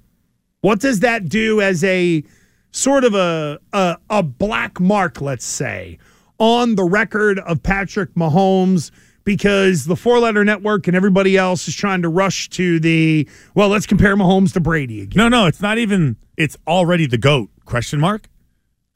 [0.62, 2.24] what does that do as a
[2.72, 5.98] sort of a a, a black mark, let's say,
[6.40, 8.92] on the record of Patrick Mahomes?
[9.24, 13.68] Because the four letter network and everybody else is trying to rush to the well,
[13.68, 15.18] let's compare Mahomes to Brady again.
[15.18, 16.16] No, no, it's not even.
[16.38, 17.50] It's already the goat?
[17.66, 18.30] Question mark.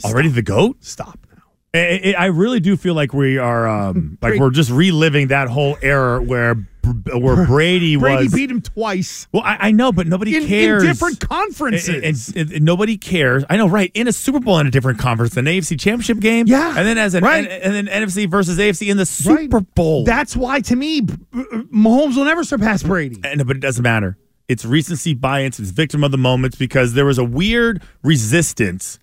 [0.05, 0.83] Already the goat?
[0.83, 1.27] Stop
[1.73, 1.79] now.
[1.79, 5.77] I, I really do feel like we are, um, like we're just reliving that whole
[5.81, 6.55] era where
[7.13, 8.33] where Brady, Brady was.
[8.33, 9.27] beat him twice.
[9.31, 10.81] well, I, I know, but nobody In- in cares.
[10.83, 12.29] different conferences.
[12.29, 13.43] And, and- and nobody cares.
[13.51, 13.91] I know, right?
[13.93, 16.97] In a Super Bowl in a different conference, an AFC Championship game, Yeah, and then
[16.97, 17.47] as an right.
[17.49, 20.03] and, then NFC versus AFC in the Super Bowl.
[20.05, 23.21] That's why, to me, Mahomes will never surpass Brady.
[23.23, 24.17] And, but it doesn't matter.
[24.47, 25.59] It's recency bias.
[25.59, 28.97] It's victim of the moments because there was a weird resistance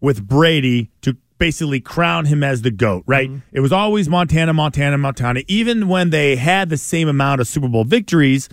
[0.00, 3.28] with Brady to basically crown him as the GOAT, right?
[3.30, 3.38] Mm-hmm.
[3.52, 5.42] It was always Montana, Montana, Montana.
[5.48, 8.48] Even when they had the same amount of Super Bowl victories,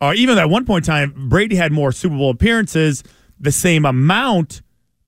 [0.00, 3.02] or even at one point in time, Brady had more Super Bowl appearances,
[3.38, 4.62] the same amount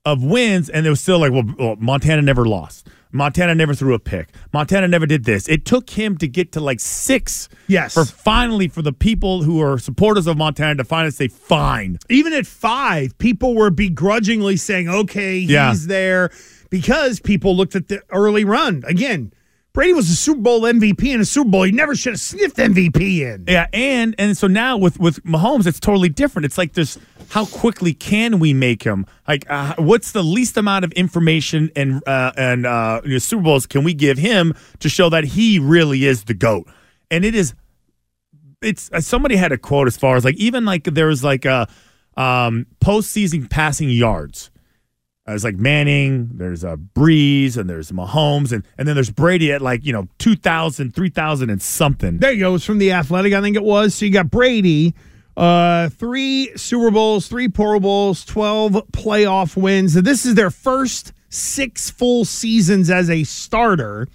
[0.05, 2.87] of wins, and it was still like, well, well, Montana never lost.
[3.11, 4.29] Montana never threw a pick.
[4.53, 5.47] Montana never did this.
[5.47, 7.47] It took him to get to like six.
[7.67, 7.93] Yes.
[7.93, 11.97] For finally, for the people who are supporters of Montana to finally say, fine.
[12.09, 15.73] Even at five, people were begrudgingly saying, okay, he's Yeah.
[15.77, 16.31] there
[16.69, 18.83] because people looked at the early run.
[18.87, 19.33] Again,
[19.77, 21.61] Brady was a Super Bowl MVP in a Super Bowl.
[21.61, 23.45] He never should have sniffed MVP in.
[23.47, 26.45] Yeah, and and so now with with Mahomes, it's totally different.
[26.45, 26.97] It's like this:
[27.29, 29.05] how quickly can we make him?
[29.27, 33.43] Like, uh, what's the least amount of information and uh, and uh, you know, Super
[33.43, 36.67] Bowls can we give him to show that he really is the goat?
[37.11, 37.53] And it is.
[38.63, 41.45] It's uh, somebody had a quote as far as like even like there was like
[41.45, 41.67] a
[42.15, 44.49] um, postseason passing yards.
[45.27, 49.51] Uh, It's like Manning, there's a Brees, and there's Mahomes, and, and then there's Brady
[49.51, 52.19] at like, you know, 2,000, 3,000 and something.
[52.19, 52.55] There you go.
[52.55, 53.95] It's from the Athletic, I think it was.
[53.95, 54.93] So you got Brady,
[55.35, 59.93] uh, three Super Bowls, three Pro Bowls, twelve playoff wins.
[59.93, 64.07] This is their first six full seasons as a starter.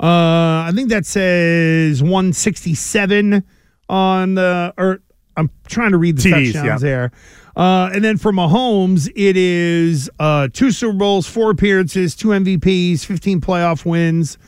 [0.00, 3.44] Uh, I think that says 167
[3.88, 5.00] on the, or
[5.36, 6.88] I'm trying to read the TDs, touchdowns yeah.
[6.88, 7.12] there.
[7.58, 13.04] Uh, and then for Mahomes, it is uh, two Super Bowls, four appearances, two MVPs,
[13.04, 14.38] 15 playoff wins.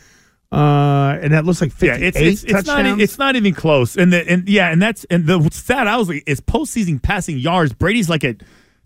[0.53, 3.03] Uh, and that looks like 58 Yeah, it's it's, it's not touchdowns.
[3.03, 3.97] it's not even close.
[3.97, 7.39] And the and yeah, and that's and the stat I was like is postseason passing
[7.39, 7.73] yards.
[7.73, 8.41] Brady's like at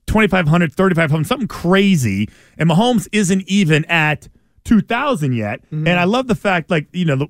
[0.06, 4.28] 2,500, 3,500, something crazy, and Mahomes isn't even at
[4.64, 5.62] 2,000 yet.
[5.66, 5.86] Mm-hmm.
[5.86, 7.28] And I love the fact like you know the,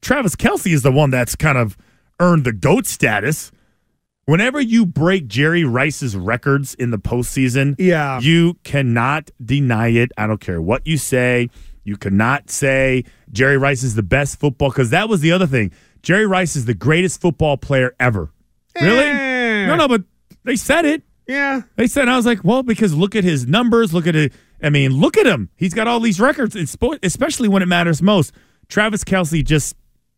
[0.00, 1.76] Travis Kelce is the one that's kind of
[2.20, 3.50] earned the goat status.
[4.24, 8.20] Whenever you break Jerry Rice's records in the postseason, Yeah.
[8.20, 10.12] you cannot deny it.
[10.16, 11.50] I don't care what you say.
[11.84, 15.72] You cannot say Jerry Rice is the best football because that was the other thing.
[16.02, 18.30] Jerry Rice is the greatest football player ever.
[18.80, 19.04] Really?
[19.04, 19.66] Eh.
[19.66, 20.04] No, no, but
[20.44, 21.02] they said it.
[21.26, 21.62] yeah.
[21.76, 23.92] They said I was like, well, because look at his numbers.
[23.92, 24.32] Look at it.
[24.62, 25.50] I mean, look at him.
[25.56, 26.54] He's got all these records,
[27.02, 28.32] especially when it matters most.
[28.68, 29.74] Travis Kelce just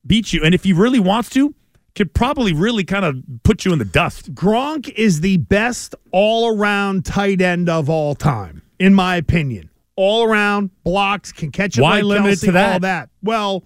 [0.06, 1.54] beat you, and if he really wants to,
[1.94, 4.34] could probably really kind of put you in the dust.
[4.34, 9.70] Gronk is the best all around tight end of all time, in my opinion.
[9.96, 12.72] All around blocks, can catch it Why like limit Kelce, to that?
[12.72, 13.10] all that.
[13.22, 13.64] Well,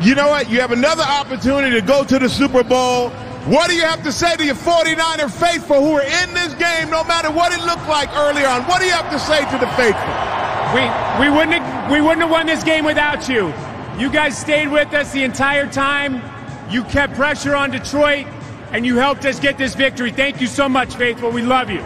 [0.00, 0.48] you know what?
[0.48, 3.10] You have another opportunity to go to the Super Bowl.
[3.44, 6.88] What do you have to say to your 49er faithful who are in this game,
[6.88, 8.62] no matter what it looked like earlier on?
[8.62, 10.32] What do you have to say to the faithful?
[10.72, 10.80] We
[11.20, 13.52] we wouldn't have, we wouldn't have won this game without you.
[13.98, 16.22] You guys stayed with us the entire time.
[16.70, 18.26] You kept pressure on Detroit,
[18.70, 20.12] and you helped us get this victory.
[20.12, 21.30] Thank you so much, faithful.
[21.30, 21.84] We love you.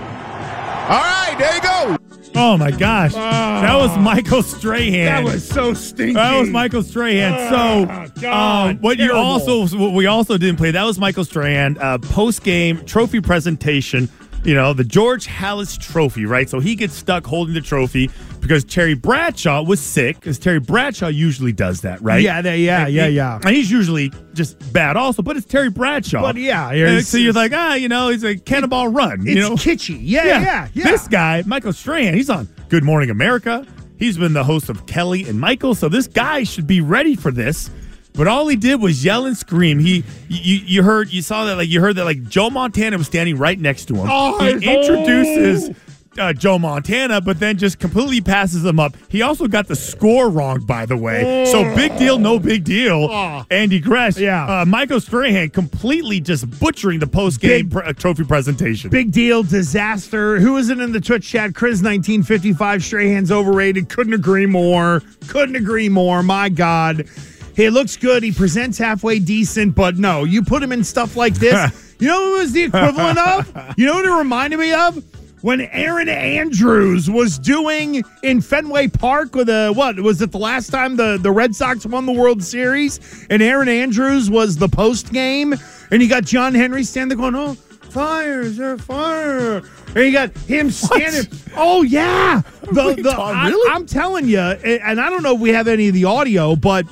[0.88, 1.96] All right, there you go.
[2.37, 5.07] Oh my gosh, that was Michael Strahan.
[5.07, 6.12] That was so stinky.
[6.12, 7.33] That was Michael Strahan.
[7.35, 11.25] Oh, so, God, um, what you also what we also didn't play that was Michael
[11.25, 14.09] Strahan uh, post game trophy presentation.
[14.46, 16.48] You know the George Halas Trophy, right?
[16.48, 21.09] So he gets stuck holding the trophy because Terry Bradshaw was sick, because Terry Bradshaw
[21.09, 22.22] usually does that, right?
[22.22, 23.40] Yeah, they- yeah, And yeah, he- yeah.
[23.44, 26.22] And he's usually just bad, also, but it's Terry Bradshaw.
[26.22, 29.22] But yeah, And so you're like, ah, you know, he's a cannonball run.
[29.22, 29.98] It's you know, kitschy.
[30.00, 30.85] Yeah, yeah, yeah.
[30.85, 33.66] This guy, Michael Strahan, he's on Good Morning America.
[33.98, 37.32] He's been the host of Kelly and Michael, so this guy should be ready for
[37.32, 37.68] this.
[38.16, 39.79] But all he did was yell and scream.
[39.79, 43.07] He, you, you heard, you saw that, like you heard that, like Joe Montana was
[43.07, 44.09] standing right next to him.
[44.11, 44.81] Oh, he oh.
[44.81, 45.76] introduces
[46.18, 48.97] uh, Joe Montana, but then just completely passes him up.
[49.09, 51.45] He also got the score wrong, by the way.
[51.47, 53.09] So big deal, no big deal.
[53.11, 53.45] Oh.
[53.51, 54.62] Andy Gresh, Yeah.
[54.62, 58.91] uh, Michael Strahan, completely just butchering the post game pr- uh, trophy presentation.
[58.91, 60.38] Big deal, disaster.
[60.38, 61.55] Who isn't in the Twitch chat?
[61.55, 62.82] Chris 1955.
[62.82, 63.88] Strahan's overrated.
[63.88, 65.03] Couldn't agree more.
[65.28, 66.22] Couldn't agree more.
[66.22, 67.09] My God.
[67.57, 68.22] He looks good.
[68.22, 71.96] He presents halfway decent, but no, you put him in stuff like this.
[71.98, 73.74] you know who was the equivalent of?
[73.78, 75.02] You know what it reminded me of?
[75.42, 80.70] when Erin Andrews was doing in Fenway Park with a what was it the last
[80.70, 85.12] time the the Red Sox won the World Series and Erin Andrews was the post
[85.12, 85.54] game
[85.92, 90.11] and you got John Henry standing there going oh fire is there fire and you
[90.11, 95.34] got him standing oh yeah the, the I, I'm telling you and I don't know
[95.34, 96.86] if we have any of the audio but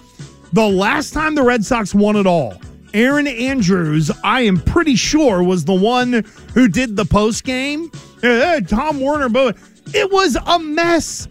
[0.54, 2.54] the last time the Red Sox won it all
[2.94, 6.24] Erin Andrews, I am pretty sure, was the one
[6.54, 7.90] who did the post game.
[8.22, 9.56] Hey, Tom Werner, but
[9.92, 11.26] it was a mess.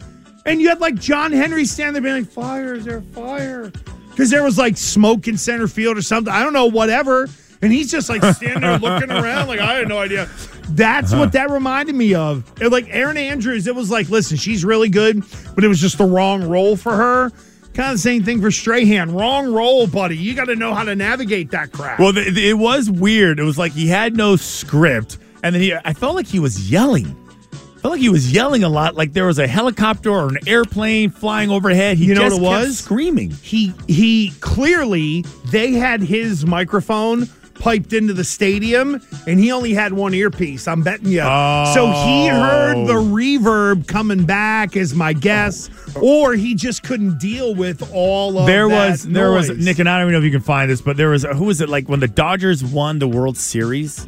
[0.46, 3.72] And you had like John Henry standing there being like, fire, is there fire?
[4.10, 6.34] Because there was like smoke in center field or something.
[6.34, 7.30] I don't know, whatever.
[7.62, 10.30] And he's just like standing there looking around, like, I had no idea.
[10.72, 12.44] That's what that reminded me of.
[12.62, 15.24] It, like Erin Andrews, it was like, listen, she's really good,
[15.56, 17.32] but it was just the wrong role for her.
[17.74, 19.14] Kind of the same thing for Strahan.
[19.14, 20.16] Wrong role, buddy.
[20.16, 22.00] You got to know how to navigate that crap.
[22.00, 23.40] Well, th- th- it was weird.
[23.40, 25.74] It was like he had no script, and then he.
[25.74, 27.18] I felt like he was yelling.
[27.52, 30.38] I felt like he was yelling a lot, like there was a helicopter or an
[30.48, 31.98] airplane flying overhead.
[31.98, 32.78] He you know just what it kept was?
[32.78, 33.32] screaming.
[33.32, 39.94] He he clearly they had his microphone piped into the stadium and he only had
[39.94, 40.68] one earpiece.
[40.68, 41.22] I'm betting you.
[41.22, 42.40] So he oh.
[42.40, 45.70] heard the reverb coming back is my guess
[46.02, 49.50] or he just couldn't deal with all of there was there was.
[49.50, 51.46] Nick and I don't even know if you can find this, but there was who
[51.46, 54.06] was it like when the Dodgers won the World Series?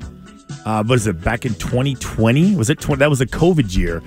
[0.66, 2.56] Uh, what is it back in 2020?
[2.56, 4.02] Was it 20, that was a COVID year?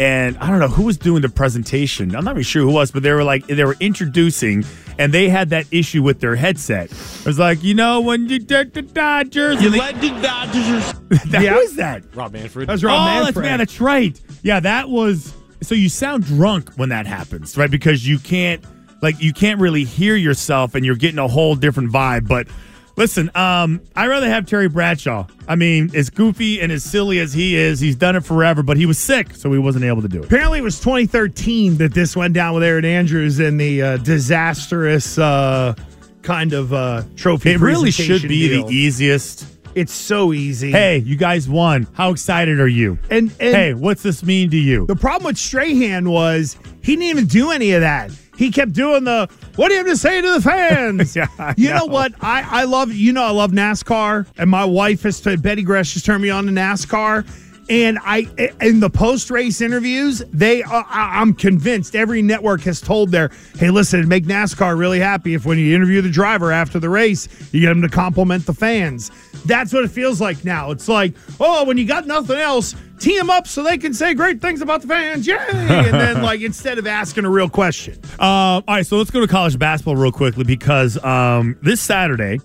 [0.00, 2.16] And I don't know who was doing the presentation.
[2.16, 4.64] I'm not really sure who was, but they were like they were introducing,
[4.98, 6.90] and they had that issue with their headset.
[6.90, 10.94] It was like you know when you did the Dodgers, you led the Dodgers.
[11.30, 11.54] that Yeah.
[11.56, 12.02] was that.
[12.14, 12.68] Rob Manfred.
[12.68, 13.44] That's Rob oh, Manfred.
[13.44, 14.20] that's man, that's right.
[14.42, 15.32] Yeah, that was.
[15.62, 17.70] So you sound drunk when that happens, right?
[17.70, 18.64] Because you can't,
[19.02, 22.26] like, you can't really hear yourself, and you're getting a whole different vibe.
[22.26, 22.48] But
[22.96, 25.26] listen, um, I'd rather have Terry Bradshaw.
[25.48, 28.62] I mean, as goofy and as silly as he is, he's done it forever.
[28.62, 30.26] But he was sick, so he wasn't able to do it.
[30.26, 35.18] Apparently, it was 2013 that this went down with Erin Andrews in the uh, disastrous
[35.18, 35.74] uh,
[36.22, 37.50] kind of uh, trophy.
[37.50, 38.66] It really should be deal.
[38.66, 39.46] the easiest.
[39.74, 40.72] It's so easy.
[40.72, 41.86] Hey, you guys won.
[41.92, 42.98] How excited are you?
[43.08, 44.86] And, and hey, what's this mean to you?
[44.86, 48.10] The problem with Strahan was he didn't even do any of that.
[48.40, 51.14] He kept doing the what do you have to say to the fans?
[51.20, 51.80] Yeah, you know.
[51.80, 51.84] know.
[51.86, 52.14] what?
[52.22, 56.02] I, I love you know I love NASCAR and my wife has Betty Gresh has
[56.02, 57.26] turned me on to NASCAR.
[57.70, 58.26] And I,
[58.60, 63.70] in the post race interviews, they, uh, I'm convinced every network has told their, hey,
[63.70, 67.28] listen, it'd make NASCAR really happy if when you interview the driver after the race,
[67.52, 69.12] you get them to compliment the fans.
[69.46, 70.72] That's what it feels like now.
[70.72, 74.14] It's like, oh, when you got nothing else, tee them up so they can say
[74.14, 75.24] great things about the fans.
[75.26, 75.36] Yay!
[75.38, 77.96] And then, like, instead of asking a real question.
[78.18, 82.40] Uh, all right, so let's go to college basketball real quickly because um, this Saturday,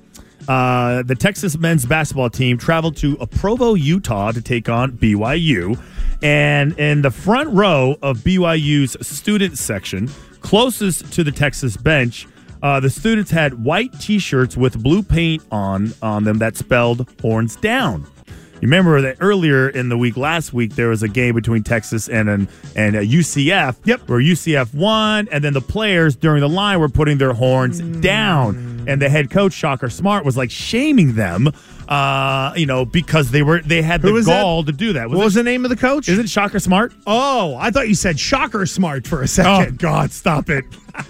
[0.48, 5.80] uh, the Texas men's basketball team traveled to Provo, Utah to take on BYU.
[6.22, 10.10] And in the front row of BYU's student section,
[10.41, 12.28] closest to the Texas bench,
[12.62, 17.08] uh, the students had white t shirts with blue paint on, on them that spelled
[17.22, 18.08] horns down.
[18.56, 22.08] You remember that earlier in the week, last week, there was a game between Texas
[22.08, 23.76] and an, and a UCF.
[23.84, 24.08] Yep.
[24.08, 28.56] Where UCF won, and then the players during the line were putting their horns down,
[28.88, 31.52] and the head coach Shocker Smart was like shaming them,
[31.88, 34.42] uh, you know, because they were they had Who the was that?
[34.42, 35.10] gall to do that.
[35.10, 36.08] what it- was the name of the coach?
[36.10, 36.94] Is it Shocker Smart?
[37.08, 39.80] Oh, I thought you said Shocker Smart for a Oh second.
[39.80, 40.66] God, stop it!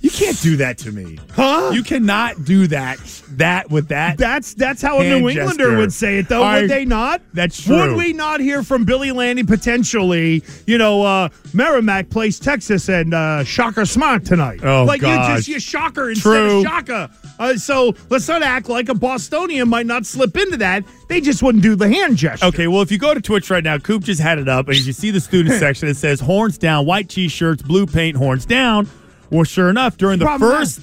[0.00, 1.70] you can't do that to me, Huh?
[1.72, 2.98] You cannot do that.
[3.32, 4.16] That with that.
[4.18, 5.76] That's that's how a New Englander gesture.
[5.76, 7.20] would say it, though, I- would they not?
[7.34, 7.76] That's true.
[7.76, 10.42] Would we not hear from Billy Landy potentially?
[10.66, 14.60] You know, uh, Merrimack plays Texas and uh, Shocker Smart tonight.
[14.64, 16.58] Oh, like you just you Shocker instead True.
[16.58, 17.10] of Shaka.
[17.38, 20.82] Uh, so let's not act like a Bostonian might not slip into that.
[21.08, 22.46] They just wouldn't do the hand gesture.
[22.46, 24.76] Okay, well, if you go to Twitch right now, Coop just had it up, and
[24.78, 28.44] you see the student section, it says horns down, white t shirts, blue paint, horns
[28.44, 28.88] down.
[29.30, 30.80] Well, sure enough, during the Problem first,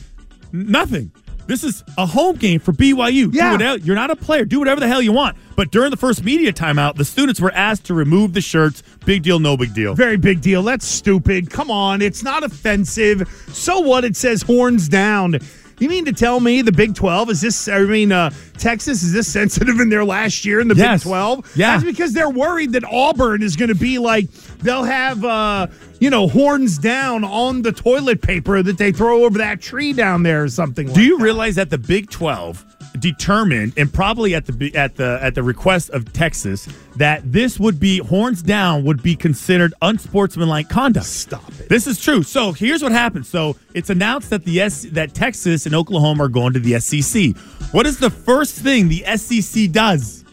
[0.52, 1.12] nothing.
[1.48, 3.32] This is a home game for BYU.
[3.32, 3.52] Do Yeah.
[3.52, 4.46] whatever, you're not a player.
[4.46, 5.38] Do whatever the hell you want.
[5.56, 8.82] But during the first media timeout, the students were asked to remove the shirts.
[9.06, 9.94] Big deal, no big deal.
[9.94, 10.64] Very big deal.
[10.64, 11.52] That's stupid.
[11.52, 12.02] Come on.
[12.02, 13.30] It's not offensive.
[13.52, 14.04] So what?
[14.04, 15.38] It says horns down.
[15.80, 17.68] You mean to tell me the Big 12 is this?
[17.68, 21.04] I mean, uh, Texas is this sensitive in their last year in the Yes.
[21.04, 21.52] Big 12?
[21.56, 21.72] Yeah.
[21.72, 25.68] That's because they're worried that Auburn is going to be like, they'll have, uh,
[26.00, 30.24] you know, horns down on the toilet paper that they throw over that tree down
[30.24, 34.46] there or something like Do you realize that the Big 12 determined and probably at
[34.46, 39.02] the at the at the request of Texas that this would be horns down would
[39.04, 41.06] be considered unsportsmanlike conduct.
[41.06, 41.70] Stop it.
[41.70, 42.24] This is true.
[42.24, 43.28] So here's what happens.
[43.28, 47.36] So it's announced that the S, that Texas and Oklahoma are going to the SEC.
[47.74, 50.24] What is the first thing the SEC does?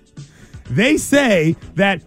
[0.70, 2.00] They say that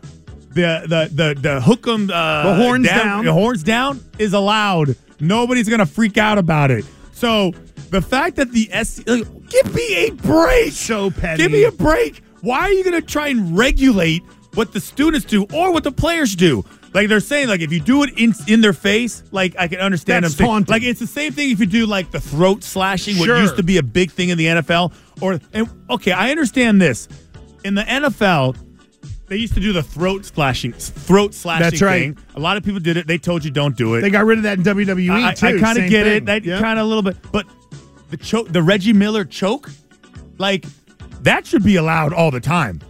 [0.50, 3.26] the the the the hook 'em uh, The horns down.
[3.26, 4.96] the horns down is allowed.
[5.20, 6.86] Nobody's gonna freak out about it.
[7.12, 7.52] So
[7.90, 9.00] the fact that the S
[9.50, 10.72] give me a break.
[10.74, 11.44] So petty.
[11.44, 12.22] Give me a break.
[12.42, 14.24] Why are you gonna try and regulate
[14.54, 16.64] what the students do or what the players do?
[16.94, 19.80] Like they're saying, like if you do it in in their face, like I can
[19.80, 20.72] understand That's them taunting.
[20.72, 23.38] Like it's the same thing if you do like the throat slashing, what Sure.
[23.40, 24.94] used to be a big thing in the NFL.
[25.22, 27.08] Or and okay, I understand this.
[27.66, 28.56] In the NFL,
[29.28, 32.16] they used to do the throat slashing throat slashing That's right.
[32.16, 32.18] thing.
[32.36, 33.08] A lot of people did it.
[33.08, 34.02] They told you don't do it.
[34.02, 35.48] They got rid of that in WWE I, too.
[35.48, 36.18] I kind of Same get thing.
[36.18, 36.26] it.
[36.28, 36.62] That Yeah.
[36.62, 37.46] kind of a little bit, but
[38.10, 39.70] the choke, the Reggie Miller choke,
[40.38, 40.66] like
[41.22, 42.82] that should be allowed all the time.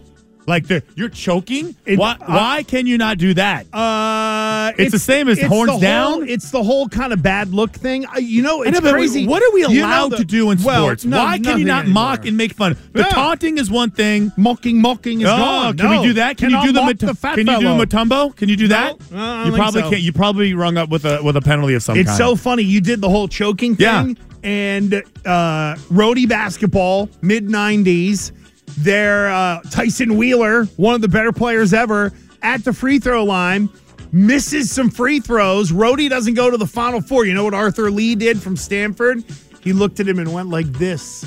[0.48, 1.74] Like the you're choking.
[1.86, 2.12] It- why?
[2.20, 3.66] uh, why can you not do that?
[3.74, 6.28] Uh, It's the same as it's horns the down?
[6.28, 8.06] It's the whole kind of bad look thing.
[8.06, 9.26] Uh, you know, it's know, crazy.
[9.26, 11.04] What are we You know allowed the- to do in well, sports?
[11.04, 12.02] no- Why can you not anymore.
[12.04, 12.76] mock and make fun?
[12.92, 13.08] The Yeah.
[13.08, 14.30] taunting is one thing.
[14.36, 15.76] Mocking, mocking is Oh, gone.
[15.78, 16.00] Can No.
[16.00, 16.36] we do that?
[16.36, 18.36] Can Cannot you do the, mat- the fat Can you do Mutombo?
[18.36, 18.94] Can you do that?
[19.10, 19.90] No, I don't you probably so.
[19.90, 20.02] can't.
[20.02, 22.18] You probably rung up with a with a penalty of some It's kind.
[22.18, 22.62] so funny.
[22.62, 24.04] You did the whole choking Yeah.
[24.46, 28.30] And uh, Rhody basketball, mid 90s.
[28.78, 33.68] There, uh, Tyson Wheeler, one of the better players ever, at the free throw line,
[34.12, 35.72] misses some free throws.
[35.72, 37.24] Rhody doesn't go to the final four.
[37.24, 39.24] You know what Arthur Lee did from Stanford?
[39.62, 41.24] He looked at him and went like this.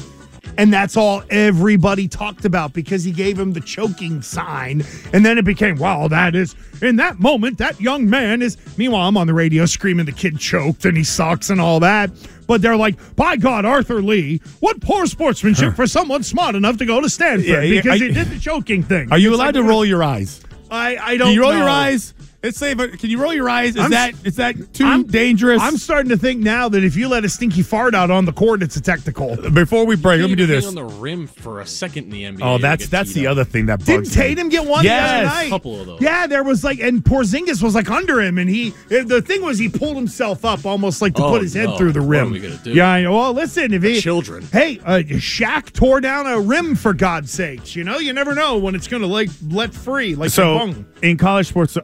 [0.58, 4.84] And that's all everybody talked about because he gave him the choking sign.
[5.12, 8.58] And then it became, wow, that is, in that moment, that young man is.
[8.78, 12.12] Meanwhile, I'm on the radio screaming the kid choked and he sucks and all that.
[12.50, 16.86] But they're like, by God, Arthur Lee, what poor sportsmanship for someone smart enough to
[16.88, 19.12] go to Stanford Yeah, yeah, because I- he did the choking thing.
[19.12, 20.42] Are you It's allowed like, to roll your eyes?
[20.72, 22.16] I, I don't Can you roll your eyes?
[22.42, 23.76] Let's say, but can you roll your eyes?
[23.76, 25.62] Is I'm- that is that too I'm- dangerous?
[25.62, 28.32] I'm starting to think now that if you let a stinky fart out on the
[28.32, 29.36] court, it's a technical.
[29.52, 30.66] Before we break, let me do this.
[30.66, 32.40] on the rim for a second in the NBA.
[32.42, 33.32] Oh, that's that's the up.
[33.32, 34.24] other thing that Didn't bugs me.
[34.24, 35.10] Tatum get one Yes.
[35.12, 35.48] the other night?
[35.48, 36.02] A couple of those.
[36.02, 38.74] Yeah, there was like, and Porzingis was like under him, and he.
[38.88, 41.78] The thing was, he pulled himself up almost like to Oh, put his head no.
[41.78, 42.28] through the What rim.
[42.28, 42.72] are we gonna do?
[42.72, 43.12] Yeah, I know.
[43.18, 44.48] Well, listen, if he Children.
[44.54, 47.76] Hey, uh, Shaq tore down a rim for God's sakes.
[47.76, 51.18] You know, you never know when it's going to like let free like so in
[51.18, 51.78] college sports,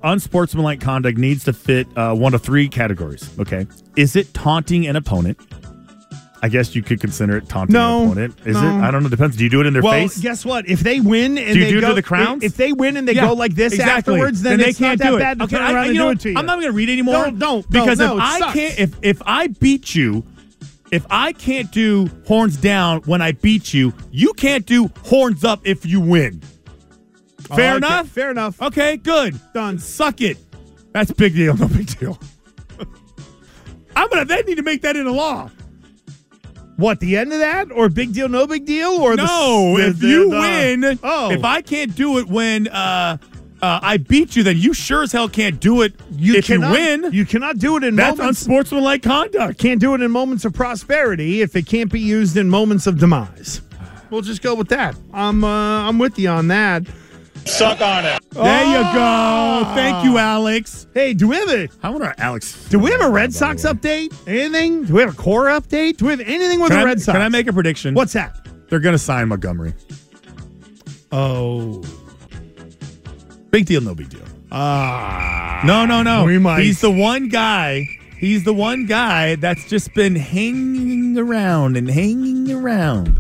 [0.46, 3.30] unsportsmanlike conduct needs to fit uh, one of three categories.
[3.40, 3.66] Okay,
[3.96, 5.38] is it taunting an opponent?
[6.44, 8.36] I guess you could consider it taunting No, an opponent.
[8.46, 8.62] Is no.
[8.78, 8.82] it?
[8.82, 9.10] I don't know.
[9.10, 9.36] Depends.
[9.36, 10.20] Do you do it in their well, face?
[10.20, 10.68] guess what?
[10.68, 12.44] If they win and Do you they do it to the crowns?
[12.44, 14.14] if they win and they Yeah, go like this exactly.
[14.14, 15.44] afterwards, then, they it's can't do that it.
[15.44, 16.38] okay, I, you know it to you.
[16.38, 17.16] I'm not going to read anymore.
[17.16, 17.98] Don't, don't, because.
[17.98, 18.54] No, if I sucks.
[18.54, 20.24] can't, if if I beat you,
[20.92, 25.62] if I can't do horns down when I beat you, you can't do horns up
[25.64, 26.44] if you win.
[27.48, 28.08] Fair Okay, enough.
[28.10, 28.62] Fair enough.
[28.62, 29.40] Okay, good.
[29.54, 29.78] Done.
[29.80, 30.38] Suck it.
[30.94, 31.56] That's big deal.
[31.58, 32.20] No big deal.
[33.96, 34.26] I'm gonna.
[34.26, 35.50] They need to make that into law.
[36.78, 39.88] What the end of that, or big deal, no big deal, or No, the, the-
[39.90, 43.18] if the- you the- win, oh, if I can't do it when uh,
[43.62, 46.68] uh, I beat you, then you sure as hell can't do it you if cannot,
[46.78, 47.14] you win.
[47.14, 48.42] you cannot do it in That's moments.
[48.42, 49.58] unsportsmanlike conduct.
[49.58, 53.00] can't do it in moments of prosperity if it can't be used in moments of
[53.00, 53.62] demise.
[54.10, 54.98] We'll just go with that.
[55.14, 56.84] I'm uh, I'm with you on that.
[57.46, 58.20] Suck on it.
[58.32, 59.72] There you go.
[59.76, 60.88] Thank you, Alex.
[60.94, 62.68] Hey, do we have a I wonder how Alex.
[62.70, 64.14] do we have a Red Sox update?
[64.28, 64.84] Anything?
[64.86, 65.98] Do we have a core update?
[65.98, 67.14] Do we have anything with Can the I, Red Sox?
[67.16, 67.94] can I make a prediction?
[67.94, 68.36] What's that?
[68.70, 69.74] They're going to sign Montgomery.
[71.12, 71.84] Oh,
[73.52, 74.22] Big deal, no big deal.
[74.52, 76.26] ah, No, no, no.
[76.26, 76.62] We might.
[76.64, 77.88] He's the one guy.
[78.18, 83.18] He's the one guy that's just been hanging around and hanging around.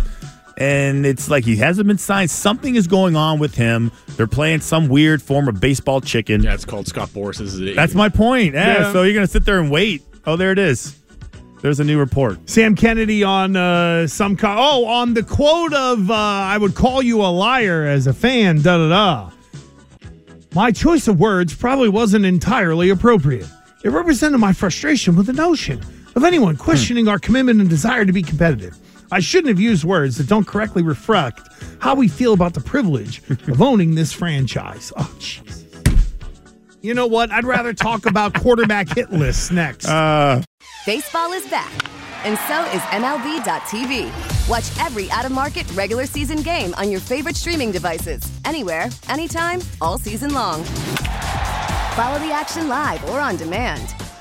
[0.57, 2.31] And it's like he hasn't been signed.
[2.31, 3.91] Something is going on with him.
[4.15, 6.43] They're playing some weird form of baseball chicken.
[6.43, 7.59] Yeah, it's called Scott Boras's.
[7.75, 8.53] That's my point.
[8.53, 8.93] Yeah, Yeah.
[8.93, 10.03] So you're going to sit there and wait.
[10.25, 10.97] Oh, there it is.
[11.61, 12.49] There's a new report.
[12.49, 17.01] Sam Kennedy on uh, some co- oh on the quote of uh, "I would call
[17.01, 19.31] you a liar as a fan." Da da da.
[20.53, 23.47] My choice of words probably wasn't entirely appropriate.
[23.83, 25.81] It represented my frustration with the notion
[26.15, 28.77] of anyone questioning our commitment and desire to be competitive.
[29.15, 31.47] I shouldn't have used words that don't correctly reflect
[31.79, 34.91] how we feel about the privilege of owning this franchise.
[34.97, 35.63] Oh, Jesus.
[36.81, 37.31] You know what?
[37.31, 39.87] I'd rather talk about quarterback hit lists next.
[39.87, 40.41] Uh,
[40.85, 41.71] Baseball is back,
[42.25, 44.49] and so is MLB.tv.
[44.49, 49.61] Watch every out of market regular season game on your favorite streaming devices, anywhere, anytime,
[49.79, 50.61] all season long.
[51.95, 53.95] Follow the action live or on demand.